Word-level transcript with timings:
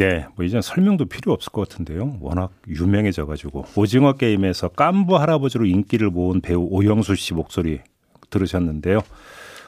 네, 0.00 0.26
뭐 0.34 0.46
이제 0.46 0.62
설명도 0.62 1.04
필요 1.04 1.30
없을 1.30 1.52
것 1.52 1.68
같은데요. 1.68 2.16
워낙 2.20 2.52
유명해져가지고 2.66 3.66
오징어 3.76 4.14
게임에서 4.14 4.68
깐부 4.68 5.18
할아버지로 5.18 5.66
인기를 5.66 6.08
모은 6.08 6.40
배우 6.40 6.66
오영수 6.70 7.16
씨 7.16 7.34
목소리 7.34 7.80
들으셨는데요. 8.30 9.00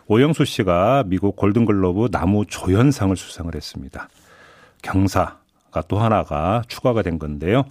오영수 0.07 0.47
씨가 0.47 1.05
미국 1.07 1.37
골든글러브 1.37 2.09
나무 2.11 2.47
조연상을 2.47 3.15
수상을 3.15 3.55
했습니다. 3.55 4.09
경사가 4.81 5.83
또 5.87 5.99
하나가 5.99 6.63
추가가 6.67 7.03
된 7.03 7.19
건데요. 7.19 7.65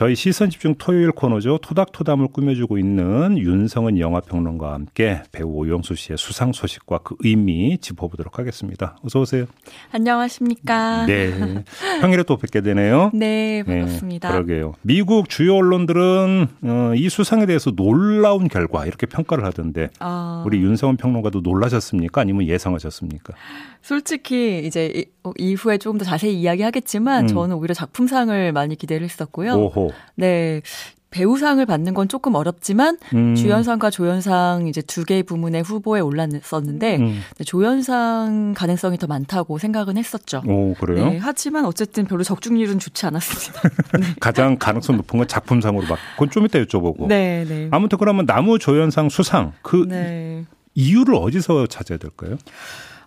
저희 0.00 0.14
시선 0.14 0.48
집중 0.48 0.76
토요일 0.78 1.12
코너죠. 1.12 1.58
토닥토담을 1.58 2.28
꾸며주고 2.28 2.78
있는 2.78 3.36
윤성은 3.36 3.98
영화평론가와 3.98 4.72
함께 4.72 5.20
배우 5.30 5.48
오영수 5.48 5.94
씨의 5.94 6.16
수상 6.16 6.54
소식과 6.54 7.00
그 7.04 7.16
의미 7.18 7.76
짚어보도록 7.76 8.38
하겠습니다. 8.38 8.96
어서 9.04 9.20
오세요. 9.20 9.44
안녕하십니까. 9.92 11.04
네. 11.04 11.64
평일에 12.00 12.22
또 12.22 12.38
뵙게 12.38 12.62
되네요. 12.62 13.10
네, 13.12 13.62
반갑습니다. 13.62 14.28
네, 14.30 14.34
그러게요. 14.34 14.72
미국 14.80 15.28
주요 15.28 15.56
언론들은 15.56 16.46
어, 16.62 16.92
이 16.96 17.10
수상에 17.10 17.44
대해서 17.44 17.70
놀라운 17.70 18.48
결과 18.48 18.86
이렇게 18.86 19.04
평가를 19.04 19.44
하던데 19.44 19.90
어... 20.00 20.44
우리 20.46 20.62
윤성은 20.62 20.96
평론가도 20.96 21.42
놀라셨습니까? 21.42 22.22
아니면 22.22 22.46
예상하셨습니까? 22.46 23.34
솔직히 23.82 24.62
이제 24.64 25.04
어, 25.24 25.32
이후에 25.38 25.78
조금 25.78 25.98
더 25.98 26.04
자세히 26.04 26.34
이야기하겠지만 26.34 27.24
음. 27.24 27.28
저는 27.28 27.56
오히려 27.56 27.74
작품상을 27.74 28.52
많이 28.52 28.76
기대를 28.76 29.04
했었고요. 29.04 29.54
오호. 29.54 29.92
네. 30.16 30.62
배우상을 31.10 31.64
받는 31.66 31.92
건 31.92 32.08
조금 32.08 32.36
어렵지만 32.36 32.96
음. 33.14 33.34
주연상과 33.34 33.90
조연상 33.90 34.68
이제 34.68 34.80
두 34.80 35.04
개의 35.04 35.24
부문의 35.24 35.62
후보에 35.62 36.00
올랐었는데 36.00 36.96
음. 36.98 37.20
조연상 37.44 38.54
가능성이 38.56 38.96
더 38.96 39.08
많다고 39.08 39.58
생각은 39.58 39.96
했었죠. 39.96 40.42
오 40.46 40.74
그래요? 40.74 41.10
네, 41.10 41.18
하지만 41.20 41.64
어쨌든 41.64 42.04
별로 42.04 42.22
적중률은 42.22 42.78
좋지 42.78 43.06
않았습니다. 43.06 43.60
네. 43.98 44.06
가장 44.20 44.56
가능성 44.56 44.98
높은 44.98 45.18
건 45.18 45.26
작품상으로 45.26 45.86
받. 45.86 45.98
그건 46.12 46.30
좀 46.30 46.44
이따 46.44 46.60
여쭤보고. 46.60 47.08
네, 47.08 47.44
네. 47.48 47.68
아무튼 47.72 47.98
그러면 47.98 48.24
나무 48.24 48.60
조연상 48.60 49.08
수상 49.08 49.52
그 49.62 49.86
네. 49.88 50.44
이유를 50.74 51.16
어디서 51.16 51.66
찾아야 51.66 51.98
될까요? 51.98 52.36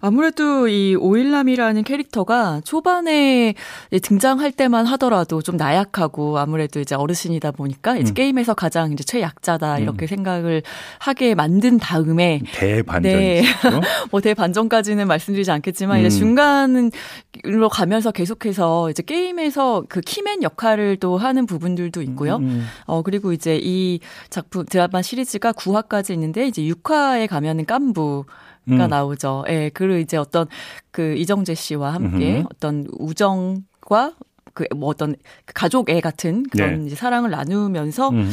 아무래도 0.06 0.68
이 0.68 0.96
오일남이라는 0.96 1.84
캐릭터가 1.86 2.60
초반에 2.66 3.54
등장할 4.02 4.52
때만 4.52 4.86
하더라도 4.86 5.42
좀 5.42 5.56
나약하고 5.56 6.40
아무래도 6.40 6.82
이제 6.82 6.94
어르신이다 6.94 7.52
보니까 7.52 7.96
이제 7.96 8.12
음. 8.12 8.14
게임에서 8.14 8.54
가장 8.54 8.92
이제 8.92 9.02
최약자다 9.06 9.80
이렇게 9.80 10.06
음. 10.06 10.08
생각을 10.08 10.62
하게 11.00 11.36
만든 11.36 11.78
다음에 11.78 12.42
대반전. 12.54 13.02
네. 13.14 13.44
뭐 14.12 14.20
대반전까지는 14.20 15.08
말씀드리지 15.08 15.50
않겠지만 15.52 16.02
음. 16.02 16.06
이제 16.06 16.18
중간으로 16.18 17.70
가면서 17.72 18.12
계속해서 18.12 18.90
이제 18.90 19.04
게임에서 19.04 19.86
그 19.88 20.02
키맨 20.02 20.44
역할을 20.44 20.98
또 20.98 21.18
하는 21.18 21.46
부분들도 21.46 22.02
있고요. 22.02 22.36
음, 22.38 22.44
음. 22.44 22.68
어 22.88 23.04
그리고 23.04 23.32
이제 23.32 23.58
이 23.64 24.02
작품 24.30 24.66
드라마 24.66 25.02
시리즈가 25.02 25.54
9화까지 25.54 26.12
있는데 26.12 26.46
이제 26.46 26.62
6화에 26.62 27.30
가면은 27.30 27.66
깐부 27.66 28.26
가 28.28 28.34
음. 28.70 28.78
나오죠. 28.78 29.46
예, 29.50 29.70
그리고 29.74 29.98
이제 29.98 30.18
어떤 30.18 30.48
그 30.92 31.16
이정재 31.16 31.56
씨와 31.56 31.94
함께 31.94 32.38
음흠. 32.38 32.48
어떤 32.52 32.88
우정과 33.00 34.14
그뭐 34.54 34.88
어떤 34.88 35.16
그 35.46 35.54
가족 35.54 35.90
애 35.90 36.00
같은 36.00 36.44
그런 36.52 36.82
네. 36.82 36.86
이제 36.88 36.96
사랑을 36.96 37.32
나누면서 37.32 38.10
음. 38.10 38.32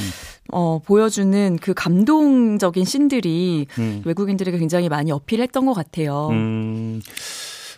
어 0.53 0.81
보여주는 0.85 1.59
그 1.61 1.73
감동적인 1.75 2.85
씬들이 2.85 3.67
음. 3.79 4.03
외국인들에게 4.05 4.59
굉장히 4.59 4.89
많이 4.89 5.11
어필했던 5.13 5.65
것 5.67 5.73
같아요. 5.73 6.29
음. 6.31 7.01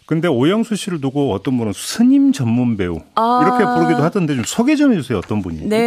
근데 0.05 0.29
오영수 0.29 0.75
씨를 0.77 1.01
두고 1.01 1.33
어떤 1.33 1.57
분은 1.57 1.73
스님 1.75 2.33
전문 2.33 2.77
배우 2.77 2.99
아. 3.15 3.41
이렇게 3.43 3.65
부르기도 3.65 4.03
하던데 4.03 4.35
좀 4.35 4.45
소개 4.45 4.75
좀 4.75 4.93
해주세요. 4.93 5.19
어떤 5.19 5.41
분이? 5.41 5.69
네, 5.69 5.79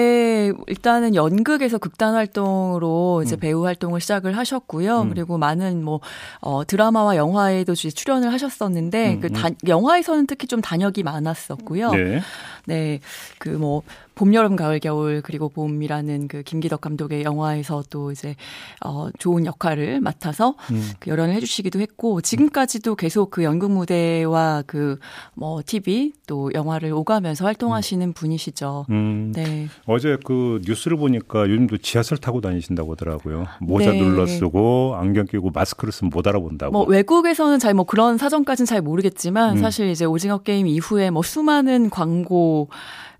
일단은 0.67 1.16
연극에서 1.16 1.78
극단 1.78 2.13
활동으로 2.13 3.23
이제 3.23 3.35
음. 3.35 3.39
배우 3.39 3.66
활동을 3.66 4.00
시작을 4.00 4.38
하셨고요. 4.38 5.01
음. 5.01 5.09
그리고 5.09 5.38
많은 5.38 5.83
뭐 5.83 6.00
어, 6.41 6.63
드라마와 6.66 7.16
영화에도 7.16 7.73
출연을 7.73 8.31
하셨었는데 8.31 9.13
음. 9.16 9.19
그 9.22 9.31
다, 9.31 9.50
음. 9.50 9.56
영화에서는 9.67 10.28
특히 10.28 10.47
좀 10.47 10.61
단역이 10.61 11.03
많았었고요. 11.03 11.91
네. 11.91 12.22
네, 12.67 13.00
그 13.39 13.56
뭐 13.56 13.81
봄, 14.16 14.34
여름, 14.34 14.56
가을, 14.56 14.80
겨울 14.80 15.22
그리고 15.22 15.50
봄이라는 15.50 16.28
그 16.28 16.44
김기덕 16.44 16.81
감독의 16.81 17.24
영화에서 17.24 17.84
또 17.90 18.12
이제 18.12 18.36
어 18.84 19.09
좋은 19.20 19.46
역할을 19.46 20.00
맡아서 20.02 20.56
음. 20.72 20.92
그 21.00 21.09
열연을 21.12 21.34
해주시기도 21.36 21.80
했고 21.80 22.22
지금까지도 22.22 22.96
계속 22.96 23.30
그 23.30 23.44
연극 23.44 23.72
무대와 23.72 24.64
그 24.66 24.98
뭐 25.34 25.62
TV 25.66 26.14
또 26.28 26.52
영화를 26.54 26.92
오가면서 26.94 27.46
활동하시는 27.46 28.08
음. 28.08 28.14
분이시죠. 28.14 28.86
음. 28.90 29.31
네. 29.36 29.68
어제 29.86 30.18
그 30.24 30.62
뉴스를 30.66 30.98
보니까 30.98 31.42
요즘도 31.50 31.78
지하철 31.80 32.18
타고 32.18 32.42
다니신다고 32.42 32.94
하더라고요. 32.94 33.46
모자 33.59 33.92
네. 33.92 34.00
눌러 34.00 34.25
쓰고 34.25 34.96
안경 34.98 35.25
끼고 35.25 35.52
마스크를 35.52 35.92
쓰면 35.92 36.12
못 36.14 36.25
알아본다고. 36.28 36.72
뭐 36.72 36.86
외국에서는 36.86 37.59
잘 37.59 37.75
뭐 37.75 37.84
그런 37.84 38.18
사정까지는 38.18 38.66
잘 38.66 38.81
모르겠지만 38.81 39.58
음. 39.58 39.62
사실 39.62 39.90
이제 39.90 40.06
오징어 40.06 40.38
게임 40.38 40.66
이후에 40.66 41.09
뭐 41.09 41.22
수많은 41.24 41.90
광고 41.90 42.70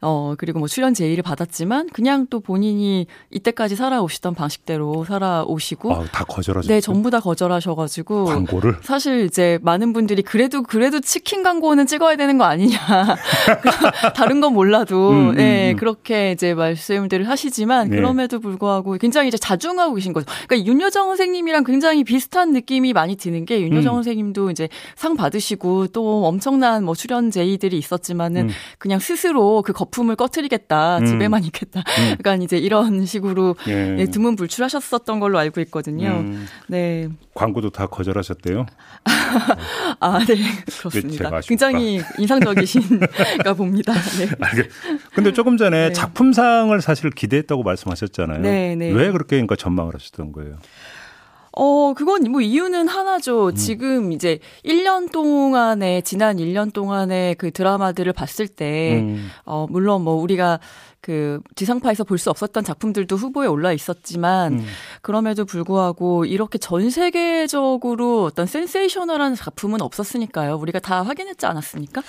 어, 0.02 0.36
그리고 0.38 0.60
뭐 0.60 0.68
출연 0.70 0.85
제의를 0.94 1.24
받았지만 1.24 1.90
그냥 1.92 2.28
또 2.30 2.40
본인이 2.40 3.08
이때까지 3.32 3.76
살아오시던 3.76 4.36
방식대로 4.36 5.06
살아오시고 5.06 5.94
아, 5.94 6.06
다 6.12 6.24
거절하셨어요. 6.26 6.74
네, 6.74 6.82
전부 6.82 7.10
다 7.10 7.20
거절하셔가지고 7.20 8.26
광고를 8.26 8.78
사실 8.82 9.26
이제 9.26 9.60
많은 9.62 9.94
분들이 9.94 10.22
그래도 10.22 10.64
그래도 10.64 11.00
치킨 11.00 11.44
광고는 11.44 11.88
찍어야 11.88 12.16
되는 12.16 12.38
거 12.38 12.46
아니냐 12.46 12.78
다른 14.16 14.42
건 14.42 14.54
몰라도 14.54 15.10
음, 15.10 15.30
음, 15.30 15.36
네 15.36 15.72
음. 15.72 15.78
그렇게 15.78 16.32
이제 16.32 16.54
말씀들을 16.54 17.28
하시지만 17.28 17.90
네. 17.90 17.96
그럼에도 17.96 18.40
불구하고 18.40 18.98
굉장히 18.98 19.30
이제 19.30 19.38
자중하고 19.38 19.96
계신 19.96 20.14
거죠. 20.14 20.26
그러니까 20.48 20.70
윤여정 20.70 21.08
선생님이랑 21.08 21.64
굉장히 21.64 22.04
비슷한 22.04 22.54
느낌이 22.54 22.94
많이 22.94 23.16
드는 23.16 23.46
게 23.46 23.62
윤여정 23.62 23.94
음. 23.94 23.98
선생님도 23.98 24.52
이제 24.52 24.70
상 24.96 25.16
받으시고 25.16 25.88
또 25.88 26.26
엄청난 26.26 26.84
뭐 26.84 26.96
출연 26.96 27.32
제의들이 27.32 27.78
있었지만은 27.78 28.50
음. 28.50 28.50
그냥 28.78 29.00
스스로 29.00 29.62
그 29.62 29.74
거품을 29.74 30.16
꺼트리겠다. 30.16 30.75
음. 31.00 31.06
집에만 31.06 31.44
있겠다. 31.46 31.82
음. 32.00 32.12
약간 32.20 32.42
이제 32.42 32.58
이런 32.58 33.06
식으로 33.06 33.56
예. 33.68 33.98
예, 34.00 34.06
드문불출하셨었던 34.06 35.20
걸로 35.20 35.38
알고 35.40 35.62
있거든요. 35.62 36.10
음. 36.10 36.48
네. 36.68 37.10
광고도 37.34 37.70
다 37.72 37.88
거절하셨대요. 37.88 38.66
아, 40.00 40.20
네. 40.26 40.36
그렇습니다. 40.80 41.40
굉장히 41.42 42.02
인상적이신가 42.18 43.54
봅니다. 43.58 43.94
네. 43.94 44.30
알겠. 44.40 44.70
근데 45.14 45.34
조금 45.34 45.58
전에 45.58 45.88
네. 45.88 45.94
작품상을 45.94 46.80
사실 46.82 47.10
기대했다고 47.10 47.64
말씀하셨잖아요. 47.64 48.40
네, 48.40 48.76
네. 48.76 48.92
왜 48.92 49.12
그렇게 49.12 49.36
그러니까 49.36 49.56
전망을 49.56 49.94
하셨던 49.96 50.32
거예요? 50.32 50.58
어, 51.58 51.94
그건 51.96 52.24
뭐 52.32 52.42
이유는 52.42 52.88
하나죠. 52.88 53.48
음. 53.48 53.56
지금 53.56 54.12
이제 54.12 54.40
1년 54.66 55.12
동안에, 55.12 56.02
지난 56.02 56.38
1년 56.38 56.74
동안에 56.74 57.36
그 57.38 57.52
드라마들을 57.52 58.12
봤을 58.14 58.48
때, 58.48 59.00
음. 59.02 59.30
어, 59.46 59.66
물론 59.70 60.04
뭐 60.04 60.16
우리가 60.16 60.60
그 61.02 61.40
지상파에서 61.56 62.04
볼 62.04 62.18
수 62.18 62.30
없었던 62.32 62.64
작품들도 62.64 63.16
후보에 63.16 63.48
올라 63.48 63.72
있었지만, 63.72 64.54
음. 64.54 64.66
그럼에도 65.02 65.46
불구하고 65.46 66.26
이렇게 66.26 66.58
전 66.58 66.90
세계적으로 66.90 68.24
어떤 68.24 68.48
센세이셔널한 68.48 69.36
작품은 69.36 69.82
없었으니까요. 69.82 70.56
우리가 70.58 70.80
다 70.80 71.04
확인했지 71.04 71.46
않았습니까? 71.46 72.02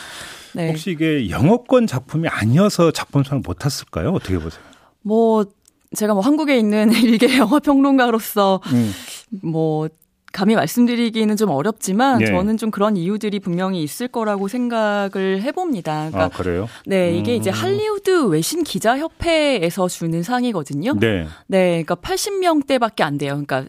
네. 0.55 0.69
혹시 0.71 0.91
이게 0.91 1.29
영어권 1.31 1.87
작품이 1.87 2.27
아니어서 2.29 2.91
작품상을 2.91 3.43
못 3.47 3.55
탔을까요? 3.59 4.11
어떻게 4.13 4.39
보세요? 4.39 4.63
뭐, 5.03 5.45
제가 5.95 6.15
뭐 6.15 6.23
한국에 6.23 6.59
있는 6.59 6.91
일개 6.93 7.39
영화 7.39 7.59
평론가로서 7.61 8.61
음. 8.73 8.93
뭐 9.43 9.89
감히 10.33 10.55
말씀드리기는 10.55 11.35
좀 11.37 11.49
어렵지만 11.49 12.19
네. 12.19 12.27
저는 12.27 12.59
좀 12.59 12.71
그런 12.71 12.97
이유들이 12.97 13.41
분명히 13.41 13.83
있을 13.83 14.07
거라고 14.07 14.49
생각을 14.49 15.41
해봅니다. 15.43 16.11
그러니까 16.11 16.25
아, 16.25 16.29
그래요? 16.29 16.69
네, 16.85 17.17
이게 17.17 17.35
음. 17.35 17.37
이제 17.37 17.49
할리우드 17.49 18.27
외신 18.27 18.63
기자 18.63 18.99
협회에서 18.99 19.89
주는 19.89 20.23
상이거든요. 20.23 20.99
네. 21.01 21.27
네, 21.47 21.83
그러니까 21.83 21.95
80명대밖에 21.95 23.01
안 23.01 23.17
돼요. 23.17 23.43
그러니까 23.47 23.65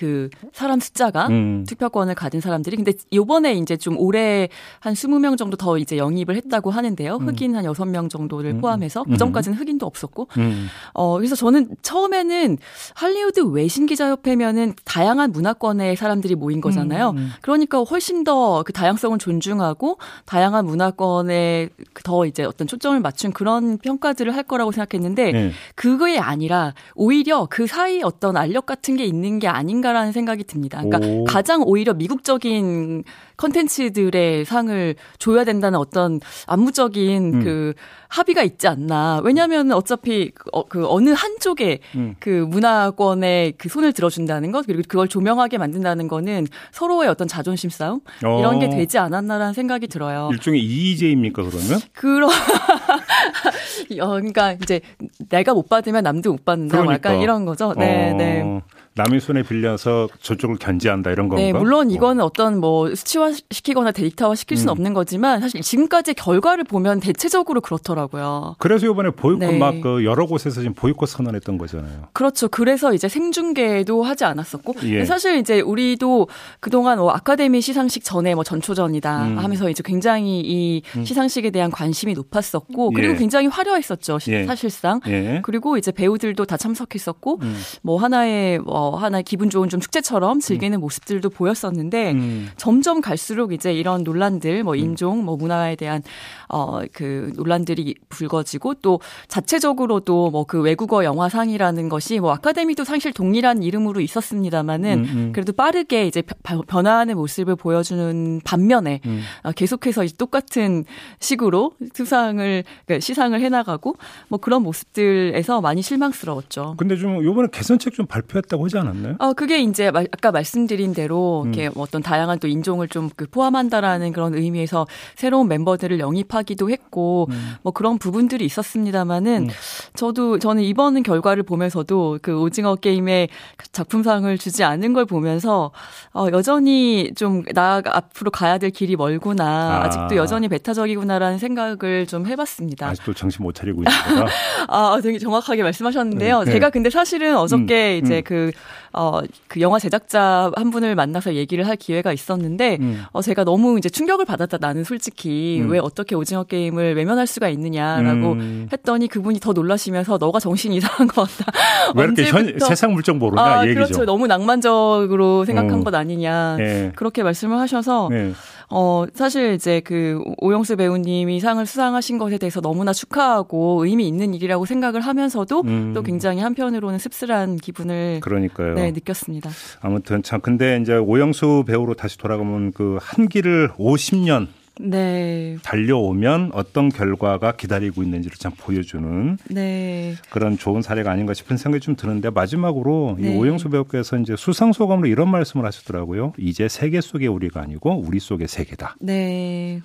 그 0.00 0.30
사람 0.52 0.80
숫자가 0.80 1.26
음. 1.28 1.64
투표권을 1.68 2.14
가진 2.14 2.40
사람들이 2.40 2.76
근데 2.76 2.92
요번에 3.12 3.54
이제 3.54 3.76
좀 3.76 3.98
올해 3.98 4.48
한 4.78 4.94
20명 4.94 5.36
정도 5.36 5.56
더 5.56 5.76
이제 5.76 5.98
영입을 5.98 6.36
했다고 6.36 6.70
하는데요. 6.70 7.16
음. 7.16 7.28
흑인 7.28 7.54
한 7.54 7.64
6명 7.64 8.08
정도를 8.08 8.52
음. 8.52 8.60
포함해서 8.60 9.04
그 9.04 9.16
전까지는 9.16 9.58
흑인도 9.58 9.84
없었고. 9.84 10.28
음. 10.38 10.68
어 10.94 11.16
그래서 11.16 11.34
저는 11.36 11.76
처음에는 11.82 12.56
할리우드 12.94 13.40
외신 13.40 13.86
기자 13.86 14.08
협회면은 14.08 14.74
다양한 14.84 15.32
문화권의 15.32 15.96
사람들이 15.96 16.34
모인 16.34 16.60
거잖아요. 16.60 17.10
음. 17.10 17.30
그러니까 17.42 17.80
훨씬 17.80 18.24
더 18.24 18.60
그 18.70 18.72
다양성을 18.72 19.18
존중하고 19.18 19.98
다양한 20.24 20.64
문화권에 20.64 21.70
더 22.04 22.26
이제 22.26 22.44
어떤 22.44 22.66
초점을 22.66 22.98
맞춘 23.00 23.32
그런 23.32 23.78
평가들을 23.78 24.34
할 24.34 24.42
거라고 24.44 24.72
생각했는데 24.72 25.32
네. 25.32 25.50
그거에 25.74 26.18
아니라 26.18 26.74
오히려 26.94 27.46
그 27.50 27.66
사이 27.66 28.02
어떤 28.02 28.36
알력 28.36 28.66
같은 28.66 28.96
게 28.96 29.04
있는 29.04 29.38
게 29.38 29.48
아닌가 29.48 29.89
아닌가라는 29.90 30.12
생각이 30.12 30.44
듭니다. 30.44 30.82
그러니까 30.82 31.06
오. 31.06 31.24
가장 31.24 31.62
오히려 31.64 31.92
미국적인 31.94 33.04
컨텐츠들의 33.36 34.44
상을 34.44 34.94
줘야 35.18 35.44
된다는 35.44 35.78
어떤 35.78 36.20
암무적인 36.46 37.34
음. 37.34 37.44
그 37.44 37.74
합의가 38.08 38.42
있지 38.42 38.66
않나. 38.68 39.20
왜냐하면 39.24 39.72
어차피 39.72 40.32
어, 40.52 40.64
그 40.66 40.86
어느 40.88 41.10
한쪽에 41.10 41.80
음. 41.94 42.16
그 42.18 42.28
문화권에 42.48 43.52
그 43.56 43.68
손을 43.68 43.92
들어준다는 43.92 44.52
것 44.52 44.66
그리고 44.66 44.82
그걸 44.88 45.08
조명하게 45.08 45.58
만든다는 45.58 46.08
거는 46.08 46.46
서로의 46.72 47.08
어떤 47.08 47.28
자존심 47.28 47.70
싸움 47.70 48.00
어. 48.24 48.38
이런 48.40 48.58
게 48.58 48.68
되지 48.68 48.98
않았나라는 48.98 49.54
생각이 49.54 49.86
들어요. 49.88 50.30
일종의 50.32 50.60
이의제입니까 50.60 51.42
그러면? 51.42 51.80
그런 51.92 52.30
어, 54.00 54.08
그러니까 54.08 54.52
이제 54.52 54.80
내가 55.28 55.54
못 55.54 55.68
받으면 55.68 56.02
남도 56.02 56.32
못 56.32 56.44
받는다. 56.44 56.76
뭐 56.76 56.86
그러니까. 56.86 57.10
약간 57.10 57.22
이런 57.22 57.44
거죠. 57.44 57.74
네, 57.76 58.10
어. 58.12 58.16
네. 58.16 58.60
남의 58.94 59.20
손에 59.20 59.42
빌려서 59.42 60.08
저쪽을 60.20 60.56
견제한다 60.56 61.12
이런 61.12 61.28
건가? 61.28 61.42
네, 61.42 61.52
물론 61.52 61.88
어. 61.88 61.90
이거는 61.90 62.24
어떤 62.24 62.58
뭐 62.58 62.92
수치화 62.92 63.32
시키거나 63.50 63.92
데이터화 63.92 64.34
시킬 64.34 64.56
수는 64.56 64.70
음. 64.70 64.72
없는 64.72 64.94
거지만 64.94 65.40
사실 65.40 65.60
지금까지 65.60 66.14
결과를 66.14 66.64
보면 66.64 66.98
대체적으로 66.98 67.60
그렇더라고요. 67.60 68.56
그래서 68.58 68.86
이번에 68.86 69.10
보이콧 69.10 69.38
네. 69.38 69.58
막그 69.58 70.04
여러 70.04 70.26
곳에서 70.26 70.60
지금 70.60 70.74
보이콧 70.74 71.08
선언했던 71.08 71.56
거잖아요. 71.56 72.08
그렇죠. 72.12 72.48
그래서 72.48 72.92
이제 72.92 73.08
생중계도 73.08 74.02
하지 74.02 74.24
않았었고 74.24 74.74
예. 74.84 75.04
사실 75.04 75.36
이제 75.36 75.60
우리도 75.60 76.26
그동안 76.58 76.98
뭐 76.98 77.12
아카데미 77.12 77.60
시상식 77.60 78.02
전에 78.02 78.34
뭐 78.34 78.42
전초전이다 78.42 79.24
음. 79.24 79.38
하면서 79.38 79.70
이제 79.70 79.84
굉장히 79.86 80.40
이 80.40 80.82
음. 80.96 81.04
시상식에 81.04 81.50
대한 81.50 81.70
관심이 81.70 82.14
높았었고 82.14 82.90
그리고 82.90 83.14
예. 83.14 83.16
굉장히 83.18 83.46
화려했었죠. 83.46 84.18
예. 84.28 84.44
사실상. 84.46 85.00
예. 85.06 85.40
그리고 85.44 85.76
이제 85.76 85.92
배우들도 85.92 86.44
다 86.44 86.56
참석했었고 86.56 87.38
음. 87.42 87.56
뭐 87.82 87.96
하나의 87.96 88.58
뭐 88.58 88.79
하나의 88.90 89.24
기분 89.24 89.50
좋은 89.50 89.68
좀 89.68 89.80
축제처럼 89.80 90.40
즐기는 90.40 90.76
음. 90.76 90.80
모습들도 90.80 91.30
보였었는데 91.30 92.12
음. 92.12 92.48
점점 92.56 93.00
갈수록 93.00 93.52
이제 93.52 93.72
이런 93.72 94.02
논란들 94.02 94.64
뭐 94.64 94.74
음. 94.74 94.78
인종 94.78 95.24
뭐 95.24 95.36
문화에 95.36 95.76
대한 95.76 96.02
어 96.48 96.80
그 96.92 97.32
논란들이 97.36 97.94
불거지고 98.08 98.74
또 98.74 99.00
자체적으로도 99.28 100.30
뭐 100.30 100.44
그 100.50 100.60
외국어 100.60 101.04
영화상이라는 101.04 101.88
것이 101.88 102.18
뭐 102.18 102.32
아카데미도 102.32 102.82
사실 102.82 103.12
동일한 103.12 103.62
이름으로 103.62 104.00
있었습니다마는 104.00 104.98
음, 104.98 105.04
음. 105.04 105.32
그래도 105.32 105.52
빠르게 105.52 106.08
이제 106.08 106.22
변화하는 106.66 107.14
모습을 107.16 107.54
보여주는 107.54 108.40
반면에 108.42 109.00
음. 109.06 109.22
어, 109.44 109.52
계속해서 109.52 110.04
똑같은 110.18 110.84
식으로 111.20 111.72
수상을 111.94 112.64
그러니까 112.84 113.00
시상을 113.00 113.40
해나가고 113.40 113.94
뭐 114.28 114.40
그런 114.40 114.62
모습들에서 114.62 115.60
많이 115.60 115.82
실망스러웠죠. 115.82 116.74
근데 116.78 116.96
좀 116.96 117.22
요번에 117.22 117.48
개선책 117.52 117.94
좀 117.94 118.06
발표했다고 118.06 118.66
하지 118.78 118.78
않았나요? 118.88 119.16
어, 119.18 119.32
그게 119.34 119.60
이제 119.60 119.88
아까 119.88 120.32
말씀드린 120.32 120.94
대로 120.94 121.42
음. 121.44 121.52
이렇게 121.52 121.68
뭐 121.70 121.82
어떤 121.82 122.02
다양한 122.02 122.38
또 122.38 122.48
인종을 122.48 122.88
좀 122.88 123.10
그 123.16 123.26
포함한다라는 123.26 124.12
그런 124.12 124.34
의미에서 124.34 124.86
새로운 125.16 125.48
멤버들을 125.48 125.98
영입하기도 125.98 126.70
했고 126.70 127.26
음. 127.30 127.56
뭐 127.62 127.72
그런 127.72 127.98
부분들이 127.98 128.44
있었습니다만은 128.44 129.44
음. 129.44 129.48
저도 129.94 130.38
저는 130.38 130.62
이번 130.62 131.02
결과를 131.02 131.42
보면서도 131.42 132.20
그 132.22 132.40
오징어 132.40 132.76
게임의 132.76 133.28
작품상을 133.72 134.38
주지 134.38 134.64
않은 134.64 134.92
걸 134.92 135.04
보면서 135.04 135.72
어, 136.14 136.28
여전히 136.32 137.12
좀 137.16 137.44
나 137.54 137.82
앞으로 137.84 138.30
가야 138.30 138.58
될 138.58 138.70
길이 138.70 138.96
멀구나 138.96 139.44
아. 139.44 139.84
아직도 139.84 140.16
여전히 140.16 140.48
배타적이구나라는 140.48 141.38
생각을 141.38 142.06
좀 142.06 142.26
해봤습니다. 142.26 142.88
아직도 142.88 143.14
정신 143.14 143.42
못 143.42 143.54
차리고 143.54 143.82
있습니다. 143.82 144.26
아, 144.68 144.98
되게 145.02 145.18
정확하게 145.18 145.62
말씀하셨는데요. 145.62 146.44
네. 146.44 146.52
제가 146.52 146.70
근데 146.70 146.90
사실은 146.90 147.36
어저께 147.36 147.98
음. 147.98 148.04
이제 148.04 148.18
음. 148.18 148.22
그 148.24 148.52
어, 148.92 149.20
그 149.46 149.60
영화 149.60 149.78
제작자 149.78 150.50
한 150.56 150.70
분을 150.70 150.94
만나서 150.94 151.34
얘기를 151.34 151.66
할 151.66 151.76
기회가 151.76 152.12
있었는데, 152.12 152.78
음. 152.80 153.04
어, 153.12 153.22
제가 153.22 153.44
너무 153.44 153.78
이제 153.78 153.88
충격을 153.88 154.24
받았다. 154.24 154.58
나는 154.60 154.84
솔직히 154.84 155.60
음. 155.62 155.70
왜 155.70 155.78
어떻게 155.78 156.14
오징어 156.14 156.44
게임을 156.44 156.96
외면할 156.96 157.26
수가 157.26 157.48
있느냐라고 157.48 158.32
음. 158.32 158.68
했더니 158.72 159.06
그분이 159.06 159.38
더 159.40 159.52
놀라시면서 159.52 160.18
너가 160.18 160.40
정신 160.40 160.72
이상한 160.72 161.06
것 161.06 161.22
같다. 161.22 161.52
왜 161.94 162.04
이렇게 162.04 162.24
현, 162.24 162.58
세상 162.58 162.92
물정 162.92 163.18
모르냐 163.18 163.42
아, 163.42 163.64
얘기죠. 163.64 163.74
그렇죠. 163.74 164.04
너무 164.04 164.26
낭만적으로 164.26 165.44
생각한 165.44 165.80
어. 165.80 165.84
것 165.84 165.94
아니냐. 165.94 166.56
네. 166.56 166.92
그렇게 166.96 167.22
말씀을 167.22 167.58
하셔서, 167.58 168.08
네. 168.10 168.32
어, 168.70 169.04
사실 169.14 169.54
이제 169.54 169.80
그 169.80 170.22
오영수 170.38 170.76
배우님이 170.76 171.40
상을 171.40 171.64
수상하신 171.64 172.18
것에 172.18 172.38
대해서 172.38 172.60
너무나 172.60 172.92
축하하고 172.92 173.84
의미 173.84 174.06
있는 174.06 174.32
일이라고 174.32 174.64
생각을 174.64 175.00
하면서도 175.00 175.62
음. 175.62 175.92
또 175.92 176.02
굉장히 176.02 176.40
한편으로는 176.40 176.98
씁쓸한 176.98 177.56
기분을 177.56 178.20
그러니까요. 178.22 178.74
네, 178.74 178.92
느꼈습니다. 178.92 179.50
아무튼 179.80 180.22
참 180.22 180.40
근데 180.40 180.78
이제 180.80 180.96
오영수 180.96 181.64
배우로 181.66 181.94
다시 181.94 182.16
돌아가면 182.16 182.72
그한 182.72 183.28
길을 183.28 183.72
50년 183.76 184.46
네. 184.82 185.56
달려오면 185.62 186.50
어떤 186.54 186.88
결과가 186.88 187.52
기다리고 187.52 188.02
있는지를 188.02 188.36
참 188.38 188.52
보여주는 188.56 189.38
네. 189.50 190.14
그런 190.30 190.56
좋은 190.58 190.82
사례가 190.82 191.10
아닌가 191.10 191.34
싶은 191.34 191.56
생각이 191.56 191.80
좀 191.80 191.96
드는데 191.96 192.30
마지막으로 192.30 193.16
네. 193.18 193.32
이 193.32 193.36
오영수 193.36 193.68
배우께서 193.70 194.18
이제 194.18 194.36
수상 194.36 194.72
소감으로 194.72 195.08
이런 195.08 195.30
말씀을 195.30 195.66
하셨더라고요. 195.66 196.32
이제 196.38 196.68
세계 196.68 197.00
속의 197.00 197.28
우리가 197.28 197.60
아니고 197.60 198.02
우리 198.06 198.20
속의 198.20 198.48
세계다. 198.48 198.96
네. 199.00 199.80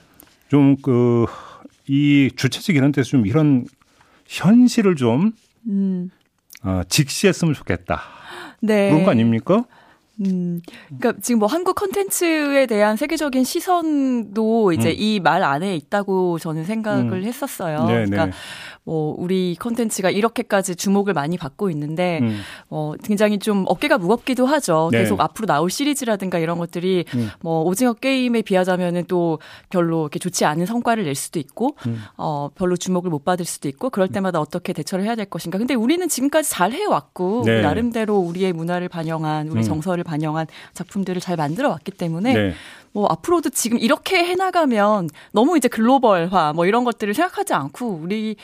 좀 0.49 0.75
그 0.81 1.25
이 1.87 2.31
주최측 2.35 2.75
이런 2.75 2.91
데서 2.91 3.11
좀 3.11 3.25
이런 3.27 3.65
현실을 4.27 4.95
좀 4.95 5.33
음. 5.67 6.09
어, 6.63 6.81
직시했으면 6.89 7.53
좋겠다. 7.53 8.01
네. 8.61 8.89
그런 8.89 9.03
거 9.03 9.11
아닙니까? 9.11 9.65
음, 10.21 10.61
그러니까 10.97 11.19
지금 11.21 11.39
뭐 11.39 11.47
한국 11.47 11.75
컨텐츠에 11.75 12.67
대한 12.67 12.95
세계적인 12.95 13.43
시선도 13.43 14.71
이제 14.71 14.89
음. 14.89 14.95
이말 14.97 15.43
안에 15.43 15.75
있다고 15.75 16.39
저는 16.39 16.63
생각을 16.65 17.13
음. 17.13 17.23
했었어요. 17.23 17.85
네, 17.85 17.93
그러니까 18.05 18.27
네. 18.27 18.31
뭐 18.85 19.15
우리 19.17 19.55
컨텐츠가 19.59 20.11
이렇게까지 20.11 20.75
주목을 20.75 21.13
많이 21.13 21.37
받고 21.37 21.71
있는데 21.71 22.19
음. 22.21 22.39
어 22.69 22.93
굉장히 23.03 23.39
좀 23.39 23.65
어깨가 23.67 23.97
무겁기도 23.97 24.45
하죠. 24.45 24.89
네. 24.91 24.99
계속 24.99 25.19
앞으로 25.19 25.47
나올 25.47 25.71
시리즈라든가 25.71 26.37
이런 26.37 26.59
것들이 26.59 27.05
음. 27.15 27.29
뭐 27.41 27.63
오징어 27.63 27.93
게임에 27.93 28.43
비하자면은 28.43 29.05
또 29.07 29.39
별로 29.69 30.03
이렇게 30.03 30.19
좋지 30.19 30.45
않은 30.45 30.67
성과를 30.67 31.03
낼 31.03 31.15
수도 31.15 31.39
있고 31.39 31.75
음. 31.87 32.03
어 32.15 32.49
별로 32.53 32.77
주목을 32.77 33.09
못 33.09 33.25
받을 33.25 33.43
수도 33.43 33.67
있고 33.67 33.89
그럴 33.89 34.07
때마다 34.07 34.39
어떻게 34.39 34.71
대처를 34.71 35.03
해야 35.03 35.15
될 35.15 35.25
것인가. 35.25 35.57
근데 35.57 35.73
우리는 35.73 36.07
지금까지 36.07 36.51
잘 36.51 36.71
해왔고 36.71 37.43
네. 37.45 37.61
나름대로 37.61 38.17
우리의 38.17 38.53
문화를 38.53 38.87
반영한 38.87 39.47
우리 39.47 39.61
음. 39.61 39.63
정서를 39.63 40.03
반영한 40.03 40.45
작품들을 40.73 41.21
잘 41.21 41.37
만들어 41.37 41.69
왔기 41.69 41.91
때문에 41.91 42.33
네. 42.33 42.53
뭐 42.95 43.07
앞으로도 43.07 43.49
지금 43.49 43.77
이렇게 43.77 44.23
해나가면 44.23 45.09
너무 45.33 45.57
이제 45.57 45.67
글로벌화 45.67 46.53
뭐 46.53 46.65
이런 46.65 46.85
것들을 46.85 47.13
생각하지 47.13 47.53
않고 47.53 47.99
우리 48.01 48.37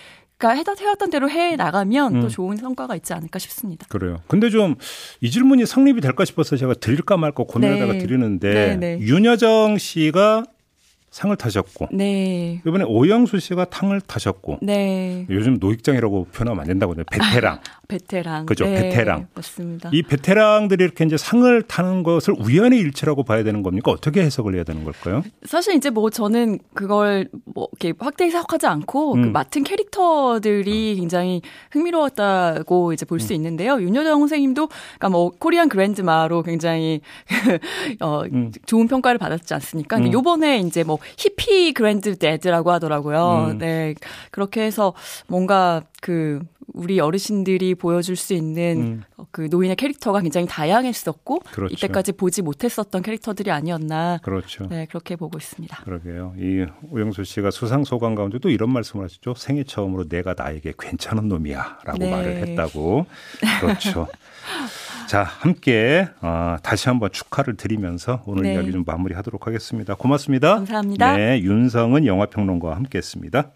그러니까 0.50 0.75
해왔던 0.79 1.10
대로 1.10 1.29
해 1.29 1.55
나가면 1.55 2.15
음. 2.15 2.21
또 2.21 2.29
좋은 2.29 2.57
성과가 2.57 2.95
있지 2.95 3.13
않을까 3.13 3.39
싶습니다. 3.39 3.86
그래요. 3.89 4.19
근데 4.27 4.50
좀 4.50 4.75
이 5.21 5.29
질문이 5.29 5.65
성립이 5.65 6.01
될까 6.01 6.25
싶어서 6.25 6.57
제가 6.57 6.74
드릴까 6.74 7.17
말까 7.17 7.43
고민하다가 7.43 7.93
네. 7.93 8.00
드리는데 8.00 8.53
네, 8.53 8.75
네. 8.75 9.00
윤여정 9.00 9.77
씨가 9.77 10.45
상을 11.12 11.36
타셨고 11.36 11.89
네. 11.91 12.62
이번에 12.65 12.86
오영수 12.86 13.39
씨가 13.39 13.65
탕을 13.65 14.01
타셨고 14.01 14.60
네. 14.62 15.25
요즘 15.29 15.57
노익장이라고 15.60 16.27
표현하면 16.31 16.62
안 16.62 16.67
된다고 16.67 16.95
해요. 16.95 17.03
베테랑. 17.12 17.60
베테랑. 17.91 18.45
그죠. 18.45 18.63
네. 18.65 18.83
베테랑. 18.89 19.27
맞습니다. 19.33 19.89
이 19.91 20.01
베테랑들이 20.01 20.81
이렇게 20.81 21.03
이제 21.03 21.17
상을 21.17 21.62
타는 21.63 22.03
것을 22.03 22.36
우연의 22.39 22.79
일치라고 22.79 23.24
봐야 23.24 23.43
되는 23.43 23.63
겁니까? 23.63 23.91
어떻게 23.91 24.21
해석을 24.21 24.55
해야 24.55 24.63
되는 24.63 24.86
걸까요? 24.86 25.24
사실 25.43 25.75
이제 25.75 25.89
뭐 25.89 26.10
저는 26.10 26.60
그걸 26.74 27.27
뭐 27.43 27.67
이렇게 27.74 27.93
확대 28.00 28.25
해석하지 28.25 28.65
않고 28.67 29.12
그 29.12 29.17
음. 29.17 29.21
그 29.24 29.27
맡은 29.27 29.63
캐릭터들이 29.63 30.93
음. 30.93 31.00
굉장히 31.01 31.41
흥미로웠다고 31.71 32.93
이제 32.93 33.05
볼수 33.05 33.33
음. 33.33 33.36
있는데요. 33.36 33.81
윤여정 33.81 34.19
선생님도 34.19 34.67
그러니까 34.67 35.10
뭐 35.10 35.31
코리안 35.38 35.67
그랜드마로 35.67 36.43
굉장히 36.43 37.01
어 38.00 38.24
음. 38.31 38.51
좋은 38.65 38.88
평가를 38.88 39.17
받았지 39.17 39.53
않습니까? 39.55 39.98
근데 39.98 40.12
음. 40.12 40.13
요번에 40.13 40.60
이제 40.60 40.83
뭐 40.86 40.98
hippie 41.17 41.74
granddad라고 41.74 42.71
하더라고요. 42.71 43.50
음. 43.51 43.57
네. 43.57 43.95
그렇게 44.31 44.62
해서 44.62 44.93
뭔가 45.27 45.83
그 46.01 46.41
우리 46.73 46.99
어르신들이 46.99 47.75
보여줄 47.75 48.15
수 48.15 48.33
있는 48.33 48.77
음. 48.81 49.03
그 49.31 49.47
노인의 49.49 49.75
캐릭터가 49.75 50.21
굉장히 50.21 50.47
다양했었고 50.47 51.39
그렇죠. 51.39 51.73
이때까지 51.73 52.13
보지 52.13 52.41
못했었던 52.41 53.01
캐릭터들이 53.01 53.51
아니었나. 53.51 54.19
그렇죠. 54.23 54.67
네, 54.67 54.85
그렇게 54.87 55.15
보고 55.15 55.37
있습니다. 55.37 55.83
그러게요. 55.83 56.33
이 56.37 56.65
오영수 56.89 57.23
씨가 57.23 57.51
수상 57.51 57.83
소감 57.83 58.15
가운데 58.15 58.39
또 58.39 58.49
이런 58.49 58.71
말씀을 58.71 59.05
하셨죠. 59.05 59.33
생애 59.35 59.63
처음으로 59.63 60.07
내가 60.07 60.35
나에게 60.37 60.73
괜찮은 60.77 61.27
놈이야라고 61.27 61.97
네. 61.97 62.11
말을 62.11 62.47
했다고. 62.47 63.05
그렇죠. 63.59 64.07
자, 65.07 65.23
함께 65.23 66.07
어, 66.21 66.55
다시 66.63 66.87
한번 66.87 67.11
축하를 67.11 67.57
드리면서 67.57 68.23
오늘 68.25 68.43
네. 68.43 68.53
이야기 68.53 68.71
좀 68.71 68.83
마무리하도록 68.85 69.45
하겠습니다. 69.45 69.95
고맙습니다. 69.95 70.55
감사합니다. 70.55 71.17
네, 71.17 71.41
윤성은 71.41 72.05
영화평론가와 72.05 72.75
함께했습니다. 72.77 73.51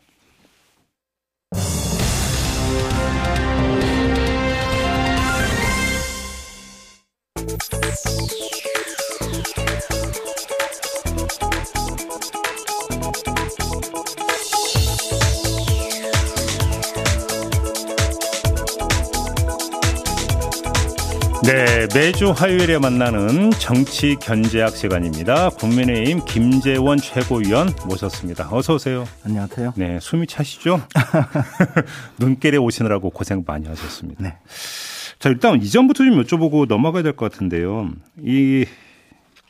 네, 21.46 21.88
매주 21.94 22.32
화요일에 22.32 22.80
만나는 22.80 23.52
정치 23.52 24.16
견제학 24.16 24.76
시간입니다. 24.76 25.50
국민의힘 25.50 26.26
김재원 26.26 26.98
최고위원 26.98 27.70
모셨습니다. 27.86 28.50
어서 28.52 28.74
오세요. 28.74 29.08
안녕하세요. 29.24 29.74
네, 29.76 30.00
숨이 30.02 30.26
차시죠? 30.26 30.82
눈길에 32.18 32.58
오시느라고 32.58 33.12
고생 33.12 33.44
많이 33.46 33.68
하셨습니다. 33.68 34.24
네. 34.24 34.38
자, 35.25 35.32
일단 35.32 35.60
이전부터 35.60 36.03
좀 36.03 36.22
여쭤보고 36.22 36.67
넘어가야 36.67 37.01
될 37.01 37.13
것 37.13 37.32
같은데요. 37.32 37.89
이 38.22 38.63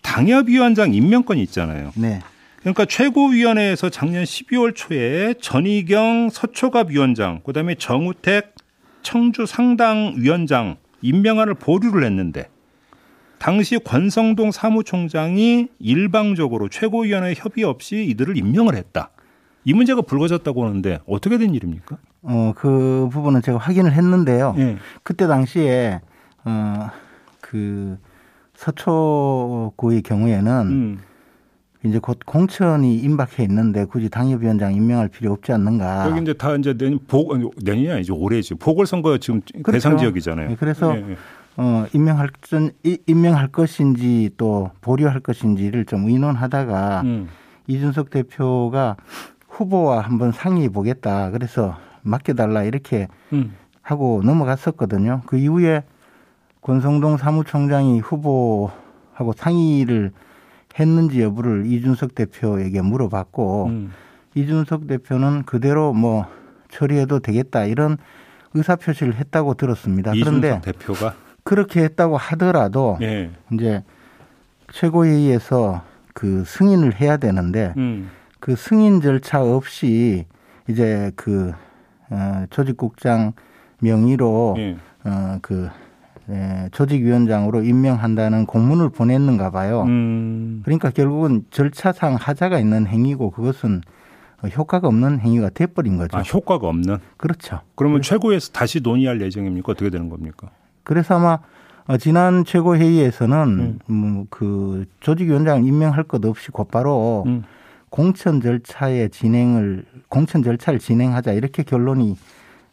당협위원장 0.03 0.93
임명권이 0.93 1.43
있잖아요. 1.43 1.91
네. 1.95 2.21
그러니까 2.61 2.85
최고위원회에서 2.85 3.89
작년 3.89 4.23
12월 4.23 4.73
초에 4.73 5.33
전희경 5.41 6.29
서초갑 6.31 6.91
위원장, 6.91 7.41
그다음에 7.43 7.75
정우택 7.75 8.55
청주 9.01 9.45
상당 9.45 10.13
위원장 10.15 10.77
임명안을 11.01 11.55
보류를 11.55 12.05
했는데 12.05 12.47
당시 13.37 13.77
권성동 13.77 14.51
사무총장이 14.51 15.67
일방적으로 15.79 16.69
최고위원회 16.69 17.33
협의 17.35 17.65
없이 17.65 18.05
이들을 18.05 18.37
임명을 18.37 18.75
했다. 18.75 19.09
이 19.65 19.73
문제가 19.73 20.03
불거졌다고 20.03 20.63
하는데 20.63 20.99
어떻게 21.05 21.37
된 21.37 21.53
일입니까? 21.53 21.97
어, 22.27 22.53
그 22.55 23.07
부분은 23.11 23.41
제가 23.41 23.57
확인을 23.57 23.93
했는데요. 23.93 24.53
네. 24.57 24.77
그때 25.03 25.27
당시에 25.27 26.01
어, 26.43 26.89
그 27.39 27.97
서초구의 28.55 30.01
경우에는 30.01 30.51
음. 30.67 30.99
이제 31.83 31.99
곧 31.99 32.17
공천이 32.25 32.97
임박해 32.97 33.43
있는데 33.43 33.85
굳이 33.85 34.09
당협위원장 34.09 34.73
임명할 34.73 35.07
필요 35.09 35.31
없지 35.33 35.51
않는가. 35.51 36.09
여기 36.09 36.21
이제 36.21 36.33
다 36.33 36.55
이제 36.55 36.73
내년 36.75 36.99
복 37.07 37.37
내년이 37.63 37.91
아니죠 37.91 38.15
올해지 38.15 38.55
보궐선거 38.55 39.19
지금 39.19 39.41
그렇죠. 39.61 39.71
대상 39.71 39.97
지역이잖아요. 39.97 40.49
네, 40.49 40.55
그래서 40.59 40.93
네, 40.93 41.01
네. 41.01 41.15
어 41.57 41.85
임명할 41.93 42.29
전 42.41 42.71
임명할 43.05 43.49
것인지 43.49 44.31
또 44.35 44.71
보류할 44.81 45.19
것인지를 45.19 45.85
좀 45.85 46.09
의논하다가 46.09 47.01
음. 47.01 47.29
이준석 47.67 48.09
대표가 48.09 48.95
후보와 49.47 50.01
한번 50.01 50.31
상의해 50.31 50.69
보겠다. 50.69 51.29
그래서 51.29 51.77
맡겨달라 52.05 52.63
이렇게 52.63 53.07
음. 53.33 53.53
하고 53.81 54.21
넘어갔었거든요. 54.23 55.21
그 55.25 55.37
이후에 55.37 55.83
권성동 56.61 57.17
사무총장이 57.17 57.99
후보하고 57.99 59.33
상의를 59.35 60.11
했는지 60.79 61.21
여부를 61.21 61.65
이준석 61.65 62.15
대표에게 62.15 62.81
물어봤고 62.81 63.65
음. 63.67 63.91
이준석 64.33 64.87
대표는 64.87 65.43
그대로 65.43 65.93
뭐 65.93 66.25
처리해도 66.69 67.19
되겠다 67.19 67.65
이런 67.65 67.97
의사 68.53 68.75
표시를 68.75 69.15
했다고 69.15 69.53
들었습니다. 69.53 70.11
그런데 70.11 70.59
대표가 70.61 71.13
그렇게 71.43 71.83
했다고 71.83 72.17
하더라도 72.17 72.97
예. 73.01 73.31
이제 73.53 73.83
최고회의에서 74.71 75.83
그 76.13 76.43
승인을 76.45 76.99
해야 76.99 77.17
되는데 77.17 77.73
음. 77.77 78.09
그 78.39 78.55
승인 78.55 79.01
절차 79.01 79.43
없이 79.43 80.25
이제 80.67 81.11
그 81.15 81.53
어, 82.09 82.45
조직국장 82.49 83.33
명의로 83.81 84.55
예. 84.57 84.77
어 85.05 85.37
그 85.41 85.69
예, 86.29 86.69
조직위원장으로 86.71 87.63
임명한다는 87.63 88.45
공문을 88.45 88.89
보냈는가 88.89 89.51
봐요. 89.51 89.83
음. 89.83 90.61
그러니까 90.65 90.89
결국은 90.89 91.45
절차상 91.51 92.15
하자가 92.15 92.59
있는 92.59 92.87
행위고 92.87 93.29
그것은 93.31 93.81
효과가 94.43 94.87
없는 94.87 95.19
행위가 95.19 95.49
돼버린 95.49 95.97
거죠. 95.97 96.17
아, 96.17 96.21
효과가 96.21 96.67
없는? 96.67 96.97
그렇죠. 97.17 97.61
그러면 97.75 97.99
그래서. 97.99 98.09
최고에서 98.09 98.51
다시 98.51 98.79
논의할 98.81 99.21
예정입니까? 99.21 99.71
어떻게 99.71 99.89
되는 99.89 100.09
겁니까? 100.09 100.49
그래서 100.83 101.15
아마 101.15 101.39
어, 101.87 101.97
지난 101.97 102.43
최고회의에서는 102.43 103.79
음. 103.89 104.23
뭐그 104.25 104.85
조직위원장 105.01 105.65
임명할 105.65 106.03
것 106.03 106.25
없이 106.25 106.49
곧바로 106.49 107.23
음. 107.27 107.43
공천 107.89 108.41
절차의 108.41 109.09
진행을 109.09 109.85
공천 110.09 110.43
절차를 110.43 110.79
진행하자 110.79 111.33
이렇게 111.33 111.63
결론이 111.63 112.17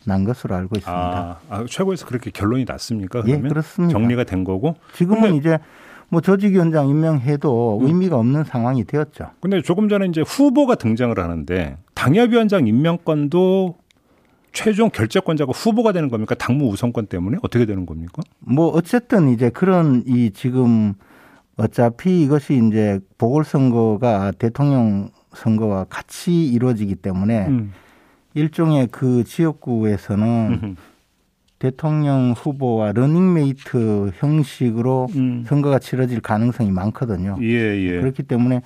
난 0.04 0.24
것으로 0.24 0.54
알고 0.56 0.76
있습니다. 0.76 0.92
아, 0.92 1.38
아, 1.48 1.64
최고에서 1.68 2.06
그렇게 2.06 2.30
결론이 2.30 2.64
났습니까? 2.64 3.20
예, 3.20 3.22
그러면? 3.22 3.44
예, 3.44 3.48
그렇습니다. 3.48 3.92
정리가 3.92 4.24
된 4.24 4.44
거고. 4.44 4.74
지금은 4.94 5.34
이제 5.34 5.58
뭐 6.08 6.20
조직위원장 6.20 6.88
임명해도 6.88 7.78
음. 7.80 7.86
의미가 7.86 8.16
없는 8.16 8.44
상황이 8.44 8.84
되었죠. 8.84 9.30
근데 9.40 9.62
조금 9.62 9.88
전에 9.88 10.06
이제 10.06 10.20
후보가 10.20 10.74
등장을 10.74 11.18
하는데 11.18 11.78
당협위원장 11.94 12.66
임명권도 12.66 13.76
최종 14.52 14.90
결재권자가 14.90 15.52
후보가 15.52 15.92
되는 15.92 16.10
겁니까? 16.10 16.34
당무 16.34 16.68
우선권 16.68 17.06
때문에 17.06 17.38
어떻게 17.42 17.64
되는 17.64 17.86
겁니까? 17.86 18.22
뭐 18.40 18.68
어쨌든 18.68 19.30
이제 19.30 19.48
그런 19.48 20.02
이 20.06 20.30
지금 20.32 20.94
어차피 21.56 22.22
이것이 22.22 22.60
이제 22.66 23.00
보궐선거가 23.18 24.32
대통령 24.38 25.10
선거와 25.34 25.84
같이 25.84 26.46
이루어지기 26.46 26.96
때문에 26.96 27.46
음. 27.46 27.72
일종의 28.34 28.88
그 28.90 29.24
지역구에서는 29.24 30.76
대통령 31.58 32.34
후보와 32.36 32.92
러닝메이트 32.92 34.12
형식으로 34.16 35.08
음. 35.14 35.44
선거가 35.46 35.78
치러질 35.78 36.20
가능성이 36.20 36.70
많거든요. 36.72 37.36
예, 37.40 37.46
예. 37.46 38.00
그렇기 38.00 38.24
때문에 38.24 38.62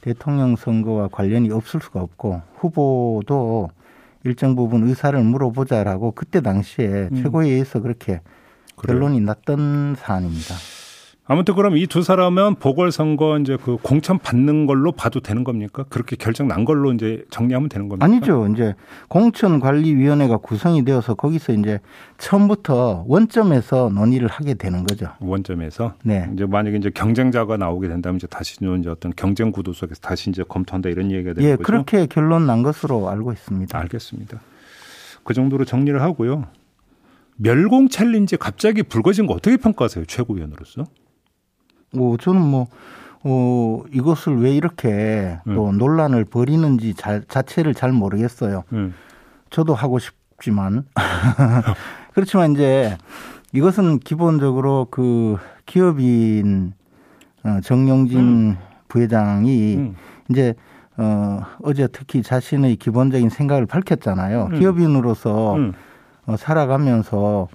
대통령 0.00 0.56
선거와 0.56 1.08
관련이 1.08 1.50
없을 1.50 1.80
수가 1.80 2.00
없고 2.00 2.40
후보도 2.56 3.70
일정 4.24 4.54
부분 4.54 4.86
의사를 4.86 5.18
물어보자라고 5.22 6.12
그때 6.12 6.40
당시에 6.40 7.08
음. 7.10 7.22
최고위에서 7.22 7.80
그렇게 7.80 8.20
결론이 8.76 9.20
났던 9.20 9.96
사안입니다. 9.96 10.54
아무튼 11.30 11.54
그럼 11.54 11.76
이 11.76 11.86
두 11.86 12.02
사람은 12.02 12.56
보궐선거 12.56 13.38
이제 13.38 13.56
그 13.62 13.76
공천 13.82 14.18
받는 14.18 14.66
걸로 14.66 14.90
봐도 14.90 15.20
되는 15.20 15.44
겁니까? 15.44 15.84
그렇게 15.88 16.16
결정 16.16 16.48
난 16.48 16.64
걸로 16.64 16.92
이제 16.92 17.24
정리하면 17.30 17.68
되는 17.68 17.88
겁니까? 17.88 18.04
아니죠. 18.04 18.48
이제 18.48 18.74
공천관리위원회가 19.06 20.38
구성이 20.38 20.84
되어서 20.84 21.14
거기서 21.14 21.52
이제 21.52 21.78
처음부터 22.18 23.04
원점에서 23.06 23.90
논의를 23.94 24.26
하게 24.26 24.54
되는 24.54 24.84
거죠. 24.84 25.06
원점에서? 25.20 25.94
네. 26.02 26.28
이제 26.34 26.46
만약에 26.46 26.76
이제 26.78 26.90
경쟁자가 26.90 27.56
나오게 27.56 27.86
된다면 27.86 28.16
이제 28.16 28.26
다시 28.26 28.56
이제 28.60 28.88
어떤 28.90 29.12
경쟁 29.14 29.52
구도 29.52 29.72
속에서 29.72 30.00
다시 30.00 30.30
이제 30.30 30.42
검토한다 30.42 30.88
이런 30.88 31.12
얘기가 31.12 31.34
되는 31.34 31.48
예, 31.48 31.54
거죠. 31.54 31.62
그렇게 31.64 32.06
결론 32.06 32.48
난 32.48 32.64
것으로 32.64 33.08
알고 33.08 33.32
있습니다. 33.32 33.78
알겠습니다. 33.78 34.40
그 35.22 35.32
정도로 35.32 35.64
정리를 35.64 36.02
하고요. 36.02 36.46
멸공 37.36 37.88
챌린지 37.88 38.36
갑자기 38.36 38.82
불거진 38.82 39.26
거 39.28 39.34
어떻게 39.34 39.56
평가하세요? 39.56 40.06
최고위원으로서? 40.06 40.86
뭐 41.92 42.16
저는 42.16 42.40
뭐 42.40 42.66
어, 43.22 43.82
이것을 43.92 44.40
왜 44.40 44.52
이렇게 44.54 45.38
음. 45.46 45.54
또 45.54 45.72
논란을 45.72 46.24
벌이는지 46.24 46.94
자, 46.94 47.20
자체를 47.28 47.74
잘 47.74 47.92
모르겠어요. 47.92 48.64
음. 48.72 48.94
저도 49.50 49.74
하고 49.74 49.98
싶지만 49.98 50.84
그렇지만 52.14 52.52
이제 52.52 52.96
이것은 53.52 53.98
기본적으로 53.98 54.86
그 54.90 55.36
기업인 55.66 56.72
어, 57.44 57.58
정용진 57.62 58.18
음. 58.18 58.56
부회장이 58.88 59.76
음. 59.76 59.96
이제 60.28 60.54
어, 60.96 61.42
어제 61.62 61.88
특히 61.88 62.22
자신의 62.22 62.76
기본적인 62.76 63.28
생각을 63.28 63.66
밝혔잖아요. 63.66 64.50
음. 64.52 64.58
기업인으로서 64.58 65.54
음. 65.56 65.72
어, 66.26 66.36
살아가면서 66.36 67.48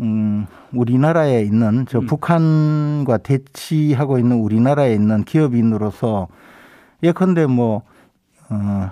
음, 0.00 0.46
우리나라에 0.72 1.42
있는 1.42 1.86
저 1.88 1.98
음. 2.00 2.06
북한과 2.06 3.18
대치하고 3.18 4.18
있는 4.18 4.40
우리나라에 4.40 4.94
있는 4.94 5.24
기업인으로서 5.24 6.28
예컨대 7.02 7.46
뭐, 7.46 7.82
어, 8.48 8.90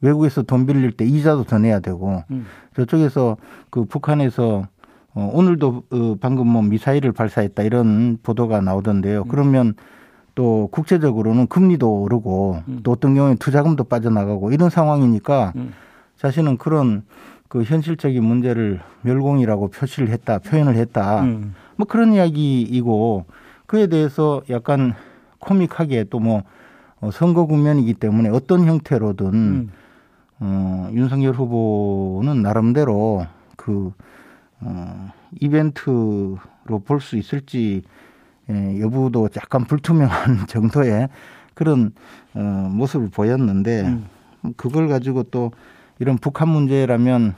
외국에서 0.00 0.42
돈 0.42 0.66
빌릴 0.66 0.92
때 0.92 1.04
이자도 1.04 1.44
더 1.44 1.58
내야 1.58 1.80
되고 1.80 2.22
음. 2.30 2.46
저쪽에서 2.76 3.36
그 3.70 3.84
북한에서 3.84 4.66
어, 5.14 5.30
오늘도 5.32 5.82
어, 5.90 6.16
방금 6.20 6.48
뭐 6.48 6.62
미사일을 6.62 7.12
발사했다 7.12 7.62
이런 7.64 8.18
보도가 8.22 8.60
나오던데요. 8.60 9.22
음. 9.22 9.28
그러면 9.28 9.74
또 10.34 10.68
국제적으로는 10.70 11.48
금리도 11.48 12.02
오르고 12.02 12.62
음. 12.68 12.80
또 12.84 12.92
어떤 12.92 13.14
경우에 13.14 13.34
투자금도 13.34 13.84
빠져나가고 13.84 14.52
이런 14.52 14.70
상황이니까 14.70 15.52
음. 15.56 15.72
자신은 16.16 16.58
그런 16.58 17.02
그 17.48 17.62
현실적인 17.62 18.22
문제를 18.22 18.80
멸공이라고 19.02 19.68
표시를 19.68 20.10
했다, 20.10 20.38
표현을 20.38 20.76
했다. 20.76 21.22
음. 21.22 21.54
뭐 21.76 21.86
그런 21.86 22.12
이야기이고 22.12 23.24
그에 23.66 23.86
대해서 23.86 24.42
약간 24.50 24.94
코믹하게 25.40 26.04
또뭐 26.04 26.42
어, 27.00 27.10
선거 27.10 27.46
국면이기 27.46 27.94
때문에 27.94 28.28
어떤 28.28 28.66
형태로든 28.66 29.26
음. 29.34 29.70
어, 30.40 30.88
윤석열 30.92 31.34
후보는 31.34 32.42
나름대로 32.42 33.26
그 33.56 33.92
어, 34.60 35.10
이벤트로 35.40 36.38
볼 36.84 37.00
수 37.00 37.16
있을지 37.16 37.82
예, 38.50 38.80
여부도 38.80 39.28
약간 39.36 39.64
불투명한 39.64 40.46
정도의 40.48 41.08
그런 41.54 41.92
어, 42.34 42.68
모습을 42.70 43.08
보였는데 43.10 43.82
음. 43.82 44.06
그걸 44.56 44.88
가지고 44.88 45.24
또 45.24 45.52
이런 45.98 46.18
북한 46.18 46.48
문제라면 46.48 47.34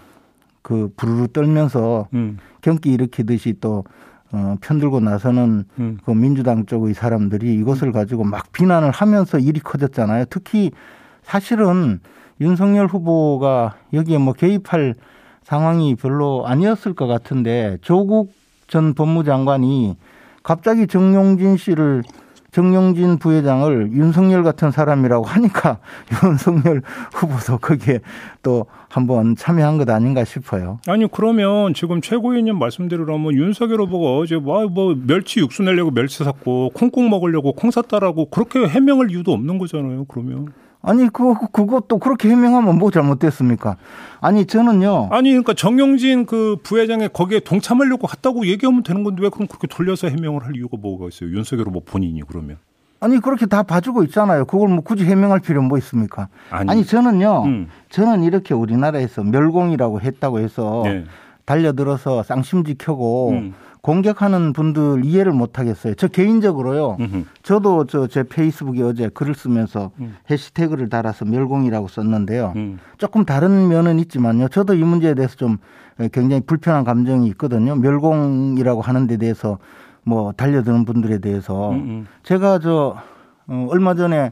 그 0.62 0.92
부르르 0.96 1.28
떨면서 1.28 2.08
음. 2.14 2.38
경기 2.60 2.92
일으키듯이 2.92 3.54
또 3.60 3.84
어, 4.32 4.56
편들고 4.60 5.00
나서는 5.00 5.64
음. 5.78 5.98
그 6.04 6.12
민주당 6.12 6.66
쪽의 6.66 6.94
사람들이 6.94 7.54
이것을 7.54 7.92
가지고 7.92 8.24
막 8.24 8.52
비난을 8.52 8.90
하면서 8.90 9.38
일이 9.38 9.60
커졌잖아요. 9.60 10.26
특히 10.30 10.70
사실은 11.22 12.00
윤석열 12.40 12.86
후보가 12.86 13.74
여기에 13.92 14.18
뭐 14.18 14.32
개입할 14.32 14.94
상황이 15.42 15.94
별로 15.96 16.46
아니었을 16.46 16.94
것 16.94 17.06
같은데 17.06 17.78
조국 17.80 18.32
전 18.66 18.94
법무장관이 18.94 19.96
갑자기 20.42 20.86
정용진 20.86 21.56
씨를 21.56 22.02
정용진 22.52 23.18
부회장을 23.18 23.92
윤석열 23.92 24.42
같은 24.42 24.70
사람이라고 24.70 25.24
하니까 25.24 25.78
윤석열 26.24 26.82
후보도 27.12 27.58
거기에 27.58 28.00
또 28.42 28.66
한번 28.88 29.36
참여한 29.36 29.78
것 29.78 29.88
아닌가 29.88 30.24
싶어요. 30.24 30.78
아니 30.86 31.06
그러면 31.10 31.74
지금 31.74 32.00
최고위원님 32.00 32.58
말씀대로라면 32.58 33.34
윤석열 33.34 33.80
후보가 33.82 34.18
어제 34.18 34.36
뭐, 34.36 34.66
뭐 34.66 34.96
멸치 35.06 35.40
육수 35.40 35.62
내려고 35.62 35.90
멸치 35.90 36.24
샀고 36.24 36.70
콩국 36.74 37.08
먹으려고 37.08 37.52
콩 37.52 37.70
샀다라고 37.70 38.30
그렇게 38.30 38.66
해명할 38.66 39.10
이유도 39.10 39.32
없는 39.32 39.58
거잖아요. 39.58 40.04
그러면. 40.06 40.48
아니 40.82 41.08
그 41.08 41.34
그것도 41.52 41.98
그렇게 41.98 42.28
해명하면 42.30 42.78
뭐 42.78 42.90
잘못됐습니까? 42.90 43.76
아니 44.20 44.46
저는요. 44.46 45.08
아니 45.10 45.30
그러니까 45.30 45.54
정영진 45.54 46.26
그 46.26 46.56
부회장이 46.62 47.08
거기에 47.12 47.40
동참하려고 47.40 48.06
갔다고 48.06 48.46
얘기하면 48.46 48.82
되는 48.82 49.04
건데 49.04 49.22
왜 49.22 49.28
그럼 49.28 49.46
그렇게 49.46 49.66
돌려서 49.66 50.08
해명을 50.08 50.44
할 50.44 50.56
이유가 50.56 50.76
뭐가 50.80 51.08
있어요? 51.08 51.30
윤석열 51.30 51.66
후보 51.66 51.80
본인이 51.80 52.22
그러면. 52.26 52.56
아니 53.00 53.18
그렇게 53.18 53.46
다 53.46 53.62
봐주고 53.62 54.04
있잖아요. 54.04 54.44
그걸 54.44 54.68
뭐 54.68 54.82
굳이 54.82 55.04
해명할 55.04 55.40
필요 55.40 55.62
뭐 55.62 55.78
있습니까? 55.78 56.28
아니, 56.50 56.70
아니 56.70 56.84
저는요. 56.84 57.44
음. 57.44 57.68
저는 57.88 58.24
이렇게 58.24 58.54
우리나라에서 58.54 59.22
멸공이라고 59.22 60.00
했다고 60.00 60.40
해서 60.40 60.82
네. 60.84 61.04
달려들어서 61.46 62.22
쌍심지 62.22 62.76
켜고 62.78 63.30
음. 63.30 63.54
공격하는 63.82 64.52
분들 64.52 65.04
이해를 65.04 65.32
못 65.32 65.58
하겠어요. 65.58 65.94
저 65.94 66.06
개인적으로요. 66.08 66.98
저도 67.42 67.86
저 67.86 68.06
제 68.06 68.22
페이스북에 68.24 68.82
어제 68.82 69.08
글을 69.08 69.34
쓰면서 69.34 69.90
음. 70.00 70.16
해시태그를 70.30 70.88
달아서 70.88 71.24
멸공이라고 71.24 71.88
썼는데요. 71.88 72.52
음. 72.56 72.78
조금 72.98 73.24
다른 73.24 73.68
면은 73.68 73.98
있지만요. 74.00 74.48
저도 74.48 74.74
이 74.74 74.82
문제에 74.82 75.14
대해서 75.14 75.36
좀 75.36 75.58
굉장히 76.12 76.42
불편한 76.42 76.84
감정이 76.84 77.26
있거든요. 77.28 77.76
멸공이라고 77.76 78.80
하는 78.82 79.06
데 79.06 79.16
대해서 79.16 79.58
뭐 80.02 80.32
달려드는 80.32 80.84
분들에 80.84 81.18
대해서. 81.18 81.70
음. 81.70 82.06
제가 82.22 82.58
저 82.58 82.96
어, 83.46 83.66
얼마 83.70 83.94
전에 83.94 84.30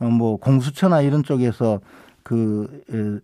어, 0.00 0.04
뭐 0.06 0.36
공수처나 0.38 1.02
이런 1.02 1.22
쪽에서 1.22 1.80
그 2.22 2.82
에, 2.92 3.20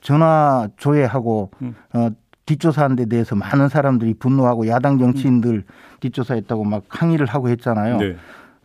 전화 0.00 0.68
조회하고 0.76 1.50
음. 1.62 1.74
어, 1.92 2.08
뒷조사한 2.52 2.96
데 2.96 3.06
대해서 3.06 3.34
많은 3.34 3.68
사람들이 3.68 4.14
분노하고 4.14 4.66
야당 4.68 4.98
정치인들 4.98 5.64
뒷조사했다고 6.00 6.64
막 6.64 6.82
항의를 6.88 7.26
하고 7.26 7.48
했잖아요. 7.48 7.98
네. 7.98 8.16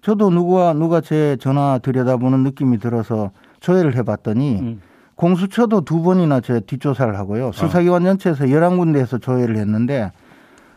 저도 0.02 0.30
누구와 0.30 0.74
누가 0.74 1.02
제 1.02 1.38
전화 1.40 1.80
들여다보는 1.80 2.44
느낌이 2.44 2.80
들어서 2.80 3.32
조회를 3.60 3.96
해봤더니 3.96 4.60
음. 4.60 4.82
공수처도 5.16 5.82
두 5.82 6.02
번이나 6.04 6.42
제 6.42 6.60
뒷조사를 6.60 7.18
하고요. 7.18 7.48
아. 7.48 7.52
수사기관 7.52 8.04
전체에서 8.04 8.46
11군데에서 8.46 9.22
조회를 9.22 9.58
했는데 9.58 10.12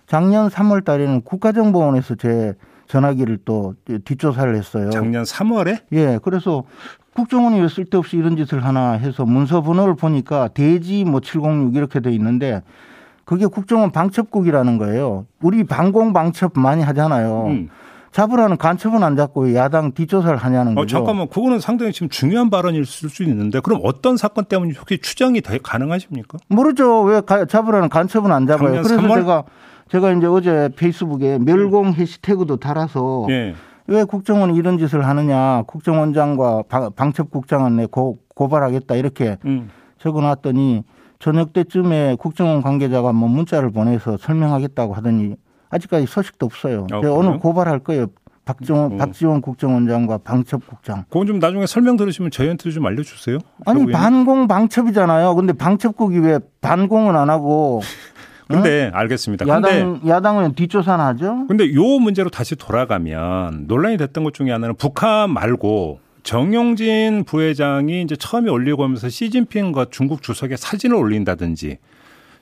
작년 0.07 0.49
3월 0.49 0.85
달에는 0.85 1.23
국가정보원에서 1.23 2.15
제 2.17 2.55
전화기를 2.87 3.39
또 3.45 3.75
뒷조사를 4.05 4.57
했어요. 4.57 4.91
작년 4.91 5.23
3월에? 5.23 5.81
예. 5.93 6.19
그래서 6.23 6.65
국정원이 7.15 7.61
왜 7.61 7.69
쓸데없이 7.69 8.17
이런 8.17 8.37
짓을 8.37 8.65
하나 8.65 8.93
해서 8.93 9.25
문서 9.25 9.63
번호를 9.63 9.95
보니까 9.95 10.49
대지 10.49 11.05
뭐 11.05 11.21
706 11.21 11.77
이렇게 11.77 12.01
돼 12.01 12.11
있는데 12.13 12.63
그게 13.31 13.47
국정원 13.47 13.93
방첩국이라는 13.93 14.77
거예요. 14.79 15.25
우리 15.41 15.63
방공 15.63 16.13
방첩 16.13 16.51
많이 16.57 16.83
하잖아요. 16.83 17.47
음. 17.47 17.69
잡으라는 18.11 18.57
간첩은 18.57 19.05
안 19.05 19.15
잡고 19.15 19.55
야당 19.55 19.93
뒷조사를 19.93 20.37
하냐는 20.37 20.73
어, 20.73 20.81
거죠. 20.81 20.97
어, 20.97 20.99
잠깐만, 20.99 21.29
그거는 21.29 21.61
상당히 21.61 21.93
지금 21.93 22.09
중요한 22.09 22.51
발언일 22.51 22.85
수 22.85 23.23
있는데 23.23 23.61
그럼 23.61 23.83
어떤 23.85 24.17
사건 24.17 24.47
때문에 24.47 24.73
혹시 24.77 24.99
추정이 24.99 25.43
가능하십니까? 25.43 26.39
모르죠. 26.49 27.03
왜 27.03 27.23
잡으라는 27.49 27.89
간첩은 27.89 28.33
안 28.33 28.49
잡아요. 28.49 28.83
그래서 28.83 28.97
3월? 28.97 29.15
제가 29.21 29.45
제가 29.93 30.11
이제 30.11 30.27
어제 30.27 30.69
페이스북에 30.75 31.39
멸공 31.39 31.93
해시태그도 31.93 32.57
달아서 32.57 33.29
예. 33.31 33.55
왜 33.87 34.03
국정원이 34.03 34.57
이런 34.57 34.77
짓을 34.77 35.07
하느냐 35.07 35.63
국정원장과 35.69 36.65
방첩국장은 36.97 37.77
내 37.77 37.87
고, 37.87 38.19
고발하겠다 38.35 38.97
이렇게 38.97 39.39
음. 39.45 39.71
적어놨더니 40.01 40.83
저녁 41.21 41.53
때쯤에 41.53 42.17
국정원 42.19 42.63
관계자가 42.63 43.13
뭐 43.13 43.29
문자를 43.29 43.71
보내서 43.71 44.17
설명하겠다고 44.17 44.95
하더니 44.95 45.37
아직까지 45.69 46.07
소식도 46.07 46.47
없어요. 46.47 46.87
아, 46.91 46.97
오늘 46.97 47.39
고발할 47.39 47.81
거예요. 47.81 48.07
박지원, 48.47 48.95
어. 48.95 48.97
박지원 48.97 49.43
국정원장과 49.43 50.19
방첩 50.25 50.67
국장. 50.67 51.05
그건 51.09 51.27
좀 51.27 51.39
나중에 51.39 51.67
설명 51.67 51.97
들으시면 51.97 52.31
저희한테 52.31 52.71
좀 52.71 52.85
알려주세요. 52.87 53.39
아니 53.67 53.87
반공 53.87 54.49
방첩이잖아요. 54.49 55.35
근데 55.37 55.53
방첩국이 55.53 56.19
왜 56.19 56.41
반공은 56.61 57.15
안 57.15 57.31
하고 57.31 57.83
근데 58.49 58.91
어? 58.93 58.97
알겠습니다. 58.97 59.47
야당 59.47 59.63
근데, 60.01 60.09
야당은 60.09 60.55
뒷조사는 60.55 61.05
하죠. 61.05 61.47
근데 61.47 61.73
요 61.75 61.83
문제로 62.01 62.31
다시 62.31 62.57
돌아가면 62.57 63.67
논란이 63.69 63.99
됐던 63.99 64.25
것 64.25 64.35
중에 64.35 64.51
하나는 64.51 64.75
북한 64.75 65.31
말고 65.31 66.01
정용진 66.31 67.25
부회장이 67.25 68.03
이제 68.03 68.15
처음에 68.15 68.51
올리고 68.51 68.85
하면서 68.85 69.09
시진핑과 69.09 69.87
중국 69.91 70.23
주석의 70.23 70.59
사진을 70.59 70.95
올린다든지 70.95 71.79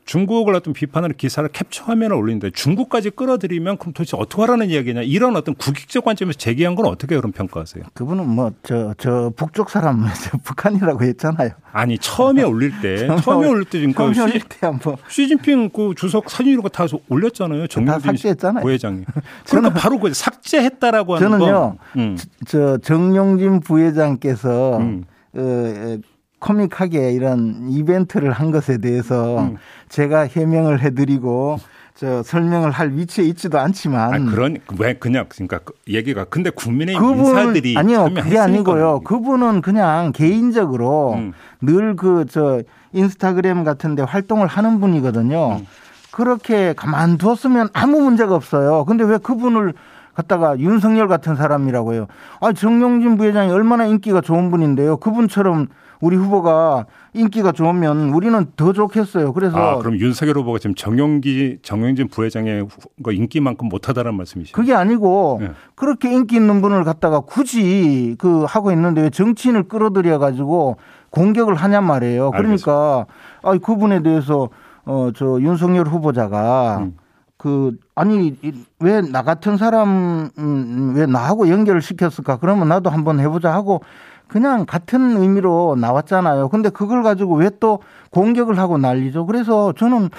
중국을 0.08 0.54
어떤 0.54 0.72
비판하는 0.72 1.14
기사를 1.16 1.46
캡처화면을 1.50 2.16
올리는데 2.16 2.50
중국까지 2.50 3.10
끌어들이면 3.10 3.76
그럼 3.76 3.92
도대체 3.92 4.16
어떻게 4.16 4.40
하라는 4.40 4.70
이야기냐 4.70 5.02
이런 5.02 5.36
어떤 5.36 5.54
국익적 5.54 6.02
관점에서 6.02 6.38
제기한 6.38 6.74
건 6.74 6.86
어떻게 6.86 7.14
그런 7.14 7.30
평가하세요? 7.32 7.84
그분은 7.92 8.26
뭐 8.26 8.50
저 8.62 8.94
저 8.96 9.30
북쪽 9.36 9.68
사람 9.68 10.04
북한이라고 10.44 11.02
했잖아요. 11.04 11.50
아니 11.72 11.98
처음에 11.98 12.42
올릴 12.42 12.72
때 12.80 13.06
처음에 13.22 13.48
올릴 13.48 13.66
때 13.66 13.80
지금 13.80 13.92
처음에 13.92 14.20
올릴 14.22 14.40
때 14.40 14.66
한번 14.66 14.96
시진핑 15.08 15.70
그 15.70 15.92
주석 15.94 16.30
사진 16.30 16.52
이런 16.52 16.62
거다 16.62 16.86
올렸잖아요. 17.08 17.66
정용진 17.66 18.14
부회장이. 18.62 19.04
그러니까 19.48 19.74
바로 19.74 19.98
그 19.98 20.14
삭제했다라고 20.14 21.16
하는 21.16 21.30
저는요. 21.30 21.52
거. 21.52 21.76
음. 21.96 22.16
저 22.46 22.78
정용진 22.78 23.60
부회장께서 23.60 24.78
음. 24.78 25.04
어, 25.34 25.98
코믹하게 26.40 27.12
이런 27.12 27.68
이벤트를 27.68 28.30
한 28.32 28.50
것에 28.50 28.78
대해서 28.78 29.40
음. 29.40 29.56
제가 29.88 30.22
해명을 30.22 30.80
해드리고 30.80 31.58
저 31.94 32.22
설명을 32.22 32.70
할 32.70 32.92
위치에 32.92 33.24
있지도 33.24 33.58
않지만 33.58 34.14
아, 34.14 34.30
그런 34.30 34.58
왜 34.78 34.94
그냥 34.94 35.26
그러니까 35.28 35.58
그 35.58 35.74
얘기가 35.88 36.24
근데 36.24 36.50
국민의 36.50 36.94
그분, 36.94 37.18
인사들이 37.18 37.76
아니요 37.76 38.08
그게 38.14 38.38
아니고요 38.38 39.00
그분은 39.00 39.62
그냥 39.62 40.12
개인적으로 40.12 41.14
음. 41.14 41.32
늘그 41.60 42.26
저 42.30 42.62
인스타그램 42.92 43.64
같은데 43.64 44.02
활동을 44.02 44.46
하는 44.46 44.78
분이거든요 44.78 45.56
음. 45.58 45.66
그렇게 46.12 46.72
가만두었으면 46.72 47.70
아무 47.72 48.00
문제가 48.00 48.36
없어요 48.36 48.84
근데 48.84 49.02
왜 49.02 49.18
그분을 49.18 49.74
갖다가 50.18 50.58
윤석열 50.58 51.06
같은 51.06 51.36
사람이라고 51.36 51.94
해요. 51.94 52.06
아, 52.40 52.52
정용진 52.52 53.16
부회장이 53.16 53.52
얼마나 53.52 53.86
인기가 53.86 54.20
좋은 54.20 54.50
분인데요. 54.50 54.96
그분처럼 54.96 55.68
우리 56.00 56.16
후보가 56.16 56.86
인기가 57.12 57.52
좋으면 57.52 58.10
우리는 58.10 58.46
더 58.56 58.72
좋겠어요. 58.72 59.32
그래서 59.32 59.56
아, 59.56 59.78
그럼 59.78 59.96
윤석열 59.96 60.38
후보가 60.38 60.58
지금 60.58 60.74
정용기 60.74 61.58
정용진 61.62 62.08
부회장의 62.08 62.66
인기만큼 63.12 63.68
못하다는 63.68 64.14
말씀이시죠? 64.14 64.56
그게 64.56 64.74
아니고 64.74 65.38
네. 65.40 65.50
그렇게 65.76 66.12
인기 66.12 66.34
있는 66.36 66.60
분을 66.62 66.82
갖다가 66.82 67.20
굳이 67.20 68.16
그 68.18 68.44
하고 68.44 68.72
있는데 68.72 69.02
왜 69.02 69.10
정치인을 69.10 69.68
끌어들여 69.68 70.18
가지고 70.18 70.78
공격을 71.10 71.54
하냔 71.54 71.84
말이에요. 71.84 72.32
그러니까 72.32 73.06
아 73.42 73.56
그분에 73.56 74.02
대해서 74.02 74.48
어저 74.84 75.38
윤석열 75.40 75.86
후보자가 75.86 76.78
음. 76.78 76.97
그 77.38 77.76
아니 77.94 78.36
왜 78.80 79.00
나 79.00 79.22
같은 79.22 79.56
사람 79.56 80.28
음, 80.38 80.92
왜 80.96 81.06
나하고 81.06 81.48
연결을 81.48 81.80
시켰을까? 81.80 82.38
그러면 82.38 82.68
나도 82.68 82.90
한번 82.90 83.20
해보자 83.20 83.52
하고 83.54 83.80
그냥 84.26 84.66
같은 84.66 85.16
의미로 85.16 85.76
나왔잖아요. 85.80 86.48
근데 86.48 86.68
그걸 86.68 87.02
가지고 87.02 87.36
왜 87.36 87.50
또 87.60 87.78
공격을 88.10 88.58
하고 88.58 88.76
난리죠? 88.76 89.24
그래서 89.26 89.72
저는 89.72 90.10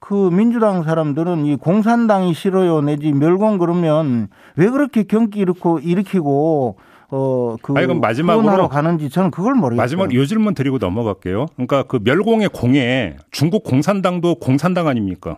그 0.00 0.14
민주당 0.32 0.82
사람들은 0.82 1.46
이 1.46 1.56
공산당이 1.56 2.34
싫어요 2.34 2.80
내지 2.80 3.12
멸공 3.12 3.58
그러면 3.58 4.28
왜 4.56 4.68
그렇게 4.70 5.04
경기 5.04 5.38
일으고 5.40 5.78
일으키고 5.78 6.76
어그 7.10 7.74
아니, 7.76 7.86
그럼 7.86 8.00
마지막으로 8.00 8.68
가는지 8.68 9.08
저는 9.08 9.30
그걸 9.30 9.54
모르겠어요. 9.54 9.82
마지막 9.82 10.12
요 10.14 10.26
질문 10.26 10.54
드리고 10.54 10.78
넘어갈게요. 10.78 11.46
그러니까 11.54 11.84
그 11.84 11.98
멸공의 12.02 12.48
공에 12.48 13.16
중국 13.30 13.62
공산당도 13.64 14.36
공산당 14.36 14.86
아닙니까? 14.88 15.36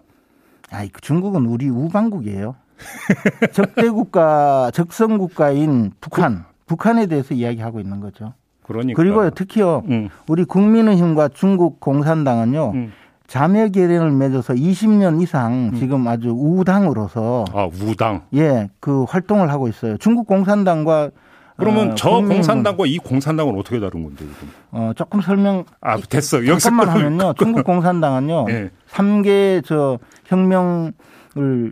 아이 0.72 0.88
그 0.88 1.00
중국은 1.00 1.46
우리 1.46 1.68
우방국이에요. 1.68 2.56
적대 3.52 3.88
국가, 3.90 4.70
적성 4.72 5.18
국가인 5.18 5.92
북한, 6.00 6.38
그, 6.38 6.42
북한에 6.66 7.06
대해서 7.06 7.34
이야기하고 7.34 7.78
있는 7.78 8.00
거죠. 8.00 8.32
그러니까. 8.64 8.96
그리고요, 8.96 9.30
특히요, 9.30 9.84
음. 9.88 10.08
우리 10.28 10.44
국민의힘과 10.44 11.28
중국 11.28 11.78
공산당은요, 11.80 12.72
음. 12.74 12.92
자매 13.26 13.68
결연을 13.70 14.10
맺어서 14.10 14.54
20년 14.54 15.22
이상 15.22 15.70
음. 15.72 15.74
지금 15.78 16.06
아주 16.06 16.30
우당으로서 16.30 17.44
아 17.54 17.66
우당 17.80 18.22
예그 18.32 19.04
활동을 19.08 19.50
하고 19.50 19.68
있어요. 19.68 19.96
중국 19.96 20.26
공산당과 20.26 21.10
그러면 21.56 21.92
어, 21.92 21.94
저 21.94 22.10
공산당과 22.10 22.86
이 22.86 22.98
공산당은 22.98 23.58
어떻게 23.58 23.78
다른 23.78 24.02
건데 24.02 24.24
지금? 24.24 24.50
어 24.70 24.92
조금 24.96 25.20
설명. 25.20 25.64
아 25.80 25.98
됐어. 25.98 26.42
잠깐만 26.44 26.88
하면요. 26.88 27.34
중국 27.38 27.64
공산당은요. 27.64 28.44
네. 28.46 28.70
3개 28.90 29.62
저 29.64 29.98
혁명을 30.26 30.92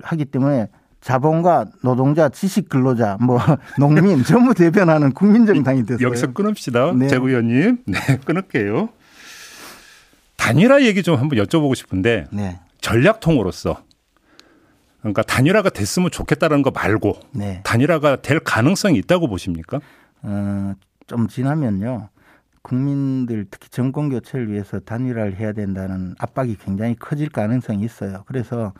하기 0.02 0.24
때문에 0.26 0.68
자본가, 1.00 1.66
노동자, 1.82 2.28
지식 2.28 2.68
근로자, 2.68 3.16
뭐 3.20 3.38
농민 3.78 4.22
전부 4.24 4.52
대변하는 4.54 5.12
국민정당이 5.12 5.86
됐어요. 5.86 6.06
여기서 6.06 6.32
끊읍시다. 6.32 6.92
네. 6.92 7.08
재 7.08 7.16
의원님. 7.16 7.78
네, 7.86 7.98
끊을게요. 8.24 8.90
단일화 10.36 10.82
얘기 10.82 11.02
좀 11.02 11.18
한번 11.18 11.38
여쭤보고 11.38 11.74
싶은데 11.74 12.26
네. 12.32 12.58
전략통으로서 12.80 13.82
그러니까 15.00 15.22
단일화가 15.22 15.70
됐으면 15.70 16.10
좋겠다는 16.10 16.62
거 16.62 16.70
말고 16.70 17.18
네. 17.32 17.60
단일화가 17.64 18.22
될 18.22 18.40
가능성이 18.40 18.98
있다고 18.98 19.28
보십니까? 19.28 19.80
어, 20.22 20.74
좀 21.06 21.28
지나면요. 21.28 22.08
국민들 22.62 23.46
특히 23.50 23.70
정권 23.70 24.10
교체를 24.10 24.52
위해서 24.52 24.80
단일화를 24.80 25.36
해야 25.36 25.52
된다는 25.52 26.14
압박이 26.18 26.56
굉장히 26.56 26.94
커질 26.94 27.30
가능성이 27.30 27.84
있어요. 27.84 28.24
그래서 28.26 28.74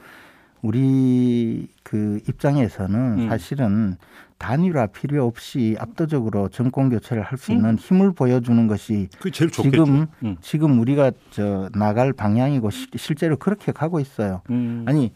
우리 0.63 1.69
그 1.83 2.21
입장에서는 2.29 3.19
음. 3.19 3.29
사실은 3.29 3.97
단일화 4.37 4.87
필요 4.87 5.27
없이 5.27 5.77
압도적으로 5.79 6.49
정권 6.49 6.91
교체를 6.91 7.23
할수 7.23 7.53
음. 7.53 7.57
있는 7.57 7.71
음. 7.71 7.77
힘을 7.77 8.13
보여주는 8.13 8.67
것이 8.67 9.09
지금 9.53 10.07
음. 10.23 10.37
지금 10.41 10.79
우리가 10.81 11.13
저 11.31 11.69
나갈 11.75 12.13
방향이고 12.13 12.71
시, 12.71 12.87
실제로 12.97 13.37
그렇게 13.37 13.73
가고 13.73 14.01
있어요. 14.01 14.43
음. 14.51 14.85
아니 14.87 15.13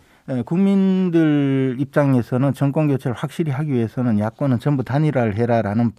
국민들 0.47 1.77
입장에서는 1.79 2.53
정권 2.55 2.89
교체를 2.89 3.15
확실히 3.15 3.53
하기 3.53 3.73
위해서는 3.73 4.19
야권은 4.19 4.59
전부 4.59 4.83
단일화를 4.83 5.37
해라라는 5.37 5.93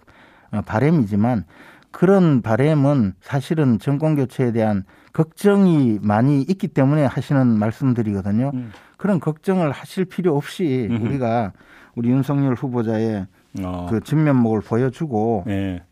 어, 0.52 0.60
바램이지만 0.62 1.44
그런 1.90 2.42
바램은 2.42 3.14
사실은 3.20 3.78
정권 3.78 4.16
교체에 4.16 4.52
대한 4.52 4.84
걱정이 5.12 5.98
많이 6.02 6.42
있기 6.42 6.68
때문에 6.68 7.06
하시는 7.06 7.46
말씀들이거든요. 7.58 8.50
음. 8.52 8.72
그런 8.96 9.18
걱정을 9.20 9.72
하실 9.72 10.04
필요 10.04 10.36
없이 10.36 10.88
우리가 11.00 11.52
우리 11.94 12.10
윤석열 12.10 12.54
후보자의 12.54 13.26
어. 13.62 13.86
그 13.88 14.00
진면목을 14.00 14.60
보여주고 14.60 15.44
네. 15.46 15.82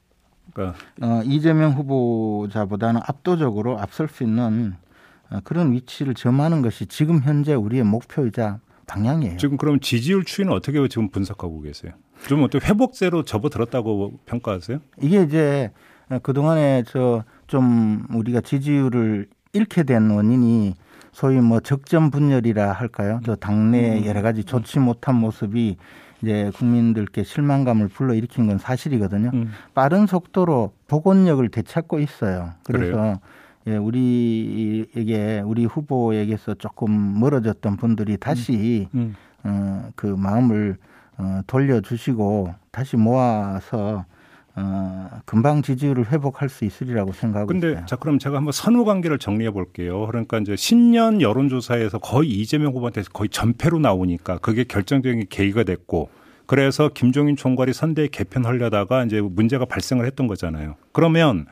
그러니까. 0.52 0.78
어, 1.00 1.22
이재명 1.24 1.72
후보자보다는 1.72 3.00
압도적으로 3.06 3.78
앞설 3.80 4.08
수 4.08 4.24
있는 4.24 4.74
어, 4.74 4.83
그런 5.42 5.72
위치를 5.72 6.14
점하는 6.14 6.62
것이 6.62 6.86
지금 6.86 7.20
현재 7.20 7.54
우리의 7.54 7.82
목표이자 7.84 8.60
방향이에요. 8.86 9.38
지금 9.38 9.56
그럼 9.56 9.80
지지율 9.80 10.24
추이는 10.24 10.52
어떻게 10.52 10.86
지금 10.88 11.08
분석하고 11.08 11.62
계세요? 11.62 11.92
좀 12.28 12.42
어떻게 12.42 12.66
회복세로 12.66 13.24
접어들었다고 13.24 14.18
평가하세요? 14.26 14.78
이게 15.00 15.22
이제 15.22 15.70
그동안에 16.22 16.84
저 16.86 17.24
좀 17.46 18.06
우리가 18.12 18.40
지지율을 18.40 19.28
잃게 19.52 19.82
된 19.82 20.10
원인이 20.10 20.74
소위 21.12 21.40
뭐 21.40 21.60
적점 21.60 22.10
분열이라 22.10 22.72
할까요? 22.72 23.20
저 23.24 23.36
당내 23.36 24.00
음. 24.00 24.06
여러 24.06 24.22
가지 24.22 24.44
좋지 24.44 24.80
못한 24.80 25.14
모습이 25.16 25.76
이제 26.22 26.50
국민들께 26.56 27.22
실망감을 27.22 27.88
불러일으킨 27.88 28.46
건 28.46 28.58
사실이거든요. 28.58 29.30
음. 29.34 29.52
빠른 29.74 30.06
속도로 30.06 30.72
복원력을 30.88 31.46
되찾고 31.50 32.00
있어요. 32.00 32.50
그래서 32.64 33.20
예, 33.66 33.76
우리에게 33.76 35.42
우리 35.44 35.64
후보에게서 35.64 36.54
조금 36.54 37.18
멀어졌던 37.18 37.76
분들이 37.76 38.16
다시 38.18 38.88
음. 38.94 39.14
음. 39.14 39.16
어, 39.44 39.90
그 39.96 40.06
마음을 40.06 40.76
어, 41.16 41.40
돌려주시고 41.46 42.54
다시 42.70 42.96
모아서 42.96 44.04
어, 44.56 45.10
금방 45.24 45.62
지지율을 45.62 46.12
회복할 46.12 46.48
수 46.48 46.64
있으리라고 46.64 47.12
생각하고 47.12 47.48
근데 47.48 47.72
있어요. 47.72 47.86
자 47.86 47.96
그럼 47.96 48.18
제가 48.18 48.36
한번 48.36 48.52
선후 48.52 48.84
관계를 48.84 49.18
정리해 49.18 49.50
볼게요. 49.50 50.06
그러니까 50.06 50.38
이제 50.38 50.56
신년 50.56 51.20
여론조사에서 51.20 51.98
거의 51.98 52.30
이재명 52.30 52.72
후보한테 52.72 53.02
거의 53.12 53.28
전패로 53.30 53.78
나오니까 53.80 54.38
그게 54.38 54.64
결정적인 54.64 55.26
계기가 55.28 55.64
됐고 55.64 56.10
그래서 56.46 56.90
김종인 56.92 57.36
총괄이 57.36 57.72
선대 57.72 58.08
개편하려다가 58.08 59.04
이제 59.04 59.20
문제가 59.20 59.64
발생을 59.64 60.04
했던 60.06 60.26
거잖아요. 60.26 60.76
그러면 60.92 61.46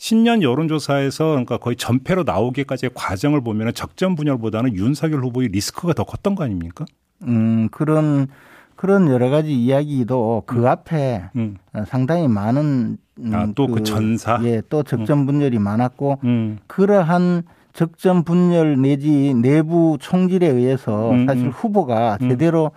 신년 0.00 0.42
여론조사에서 0.42 1.26
그러니까 1.26 1.58
거의 1.58 1.76
전패로 1.76 2.22
나오기까지의 2.22 2.92
과정을 2.94 3.42
보면 3.42 3.74
적정 3.74 4.16
분열보다는 4.16 4.74
윤석열 4.74 5.22
후보의 5.22 5.48
리스크가 5.48 5.92
더 5.92 6.04
컸던 6.04 6.36
거 6.36 6.42
아닙니까? 6.42 6.86
음 7.24 7.68
그런 7.70 8.28
그런 8.76 9.08
여러 9.08 9.28
가지 9.28 9.52
이야기도 9.52 10.44
그 10.46 10.60
음. 10.60 10.66
앞에 10.66 11.24
음. 11.36 11.58
상당히 11.86 12.28
많은 12.28 12.96
음, 13.18 13.34
아, 13.34 13.52
또그 13.54 13.74
그 13.74 13.82
전사 13.82 14.40
예, 14.42 14.62
또 14.70 14.82
적정 14.82 15.26
분열이 15.26 15.58
음. 15.58 15.64
많았고 15.64 16.20
음. 16.24 16.58
그러한 16.66 17.42
적정 17.74 18.24
분열 18.24 18.80
내지 18.80 19.34
내부 19.34 19.98
총질에 20.00 20.46
의해서 20.48 21.10
음, 21.10 21.26
사실 21.26 21.50
후보가 21.50 22.16
제대로 22.22 22.64
어, 22.64 22.70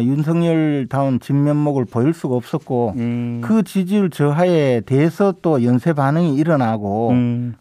윤석열 0.00 0.86
다운 0.88 1.18
진면목을 1.20 1.84
보일 1.84 2.14
수가 2.14 2.34
없었고 2.36 2.94
그 3.42 3.62
지지율 3.64 4.10
저하에 4.10 4.80
대해서 4.80 5.34
또 5.42 5.64
연쇄 5.64 5.92
반응이 5.92 6.36
일어나고 6.36 7.10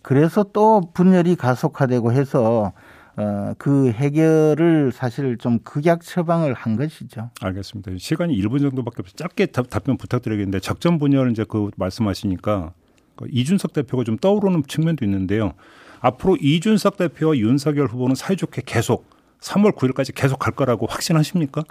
그래서 0.01 0.43
또 0.53 0.81
분열이 0.93 1.35
가속화되고 1.35 2.11
해서 2.13 2.73
어, 3.17 3.53
그 3.57 3.91
해결을 3.91 4.91
사실 4.93 5.37
좀 5.37 5.59
극약 5.63 6.01
처방을 6.01 6.53
한 6.53 6.77
것이죠. 6.77 7.29
알겠습니다. 7.41 7.91
시간이 7.97 8.33
1분 8.41 8.61
정도밖에 8.61 8.97
없어 9.01 9.13
짧게 9.15 9.47
답 9.47 9.83
변 9.83 9.97
부탁드리겠는데 9.97 10.59
적정 10.61 10.97
분열 10.97 11.29
이제 11.31 11.43
그 11.47 11.71
말씀하시니까 11.75 12.71
그 13.17 13.27
이준석 13.29 13.73
대표가 13.73 14.05
좀 14.05 14.17
떠오르는 14.17 14.63
측면도 14.67 15.03
있는데요. 15.05 15.53
앞으로 15.99 16.37
이준석 16.39 16.97
대표와 16.97 17.37
윤석열 17.37 17.87
후보는 17.87 18.15
사이좋게 18.15 18.63
계속 18.65 19.05
3월 19.41 19.75
9일까지 19.75 20.13
계속 20.15 20.39
갈 20.39 20.53
거라고 20.53 20.85
확신하십니까? 20.85 21.63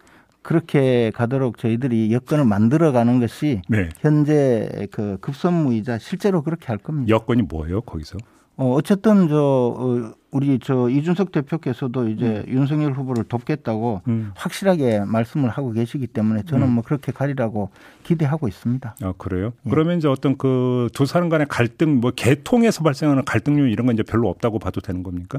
그렇게 0.43 1.11
가도록 1.15 1.59
저희들이 1.59 2.13
여건을 2.13 2.45
만들어가는 2.45 3.21
것이 3.21 3.63
네. 3.69 3.89
현재 4.01 4.87
그 4.91 5.19
급선무이자 5.21 5.99
실제로 5.99 6.43
그렇게 6.43 6.67
할 6.67 6.79
겁니다. 6.79 7.09
여건이 7.11 7.43
뭐예요, 7.43 7.83
거기서? 7.83 8.19
어, 8.57 8.73
어쨌든 8.75 9.29
저 9.29 9.75
어, 9.77 10.13
우리 10.31 10.59
저 10.59 10.89
이준석 10.91 11.33
대표께서도 11.33 12.09
이제 12.09 12.45
음. 12.47 12.53
윤석열 12.53 12.93
후보를 12.93 13.25
돕겠다고 13.25 14.03
음. 14.09 14.33
확실하게 14.35 15.01
말씀을 15.01 15.49
하고 15.49 15.73
계시기 15.73 16.07
때문에 16.07 16.43
저는 16.43 16.67
음. 16.67 16.73
뭐 16.75 16.85
그렇게 16.85 17.11
가리라고 17.11 17.71
기대하고 18.03 18.49
있습니다. 18.49 18.97
아 19.03 19.13
그래요? 19.17 19.53
예. 19.67 19.71
그러면 19.71 19.99
이제 19.99 20.09
어떤 20.09 20.37
그 20.37 20.89
두 20.93 21.07
사람 21.07 21.31
간의 21.31 21.47
갈등, 21.49 22.01
뭐 22.01 22.11
개통에서 22.11 22.83
발생하는 22.83 23.25
갈등 23.25 23.59
요인 23.59 23.73
이런 23.73 23.87
건 23.87 23.95
이제 23.95 24.03
별로 24.03 24.29
없다고 24.29 24.59
봐도 24.59 24.81
되는 24.81 25.03
겁니까? 25.03 25.39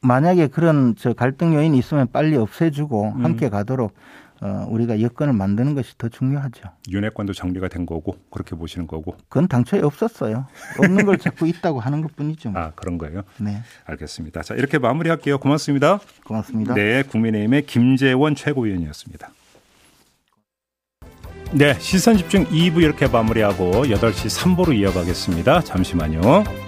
만약에 0.00 0.48
그런 0.48 0.94
저 0.96 1.12
갈등 1.12 1.54
요인이 1.54 1.76
있으면 1.78 2.08
빨리 2.12 2.36
없애주고 2.36 3.14
음. 3.16 3.24
함께 3.24 3.48
가도록 3.48 3.94
어, 4.40 4.66
우리가 4.68 5.00
여건을 5.00 5.32
만드는 5.32 5.74
것이 5.74 5.96
더 5.98 6.08
중요하죠. 6.08 6.70
윤핵관도 6.88 7.32
정리가 7.32 7.68
된 7.68 7.86
거고 7.86 8.16
그렇게 8.30 8.54
보시는 8.54 8.86
거고. 8.86 9.16
그건 9.28 9.48
당초에 9.48 9.80
없었어요. 9.80 10.46
없는 10.78 11.06
걸 11.06 11.18
자꾸 11.18 11.46
있다고 11.46 11.80
하는 11.80 12.02
것뿐이죠. 12.02 12.52
아 12.54 12.72
그런 12.76 12.98
거예요. 12.98 13.22
네. 13.38 13.62
알겠습니다. 13.84 14.42
자 14.42 14.54
이렇게 14.54 14.78
마무리할게요. 14.78 15.38
고맙습니다. 15.38 15.98
고맙습니다. 16.24 16.74
네, 16.74 17.02
국민의힘의 17.02 17.66
김재원 17.66 18.34
최고위원이었습니다. 18.34 19.30
네, 21.52 21.74
시선 21.78 22.18
집중 22.18 22.44
2부 22.44 22.82
이렇게 22.82 23.08
마무리하고 23.08 23.86
8시 23.86 24.56
3부로 24.56 24.76
이어가겠습니다. 24.76 25.62
잠시만요. 25.62 26.67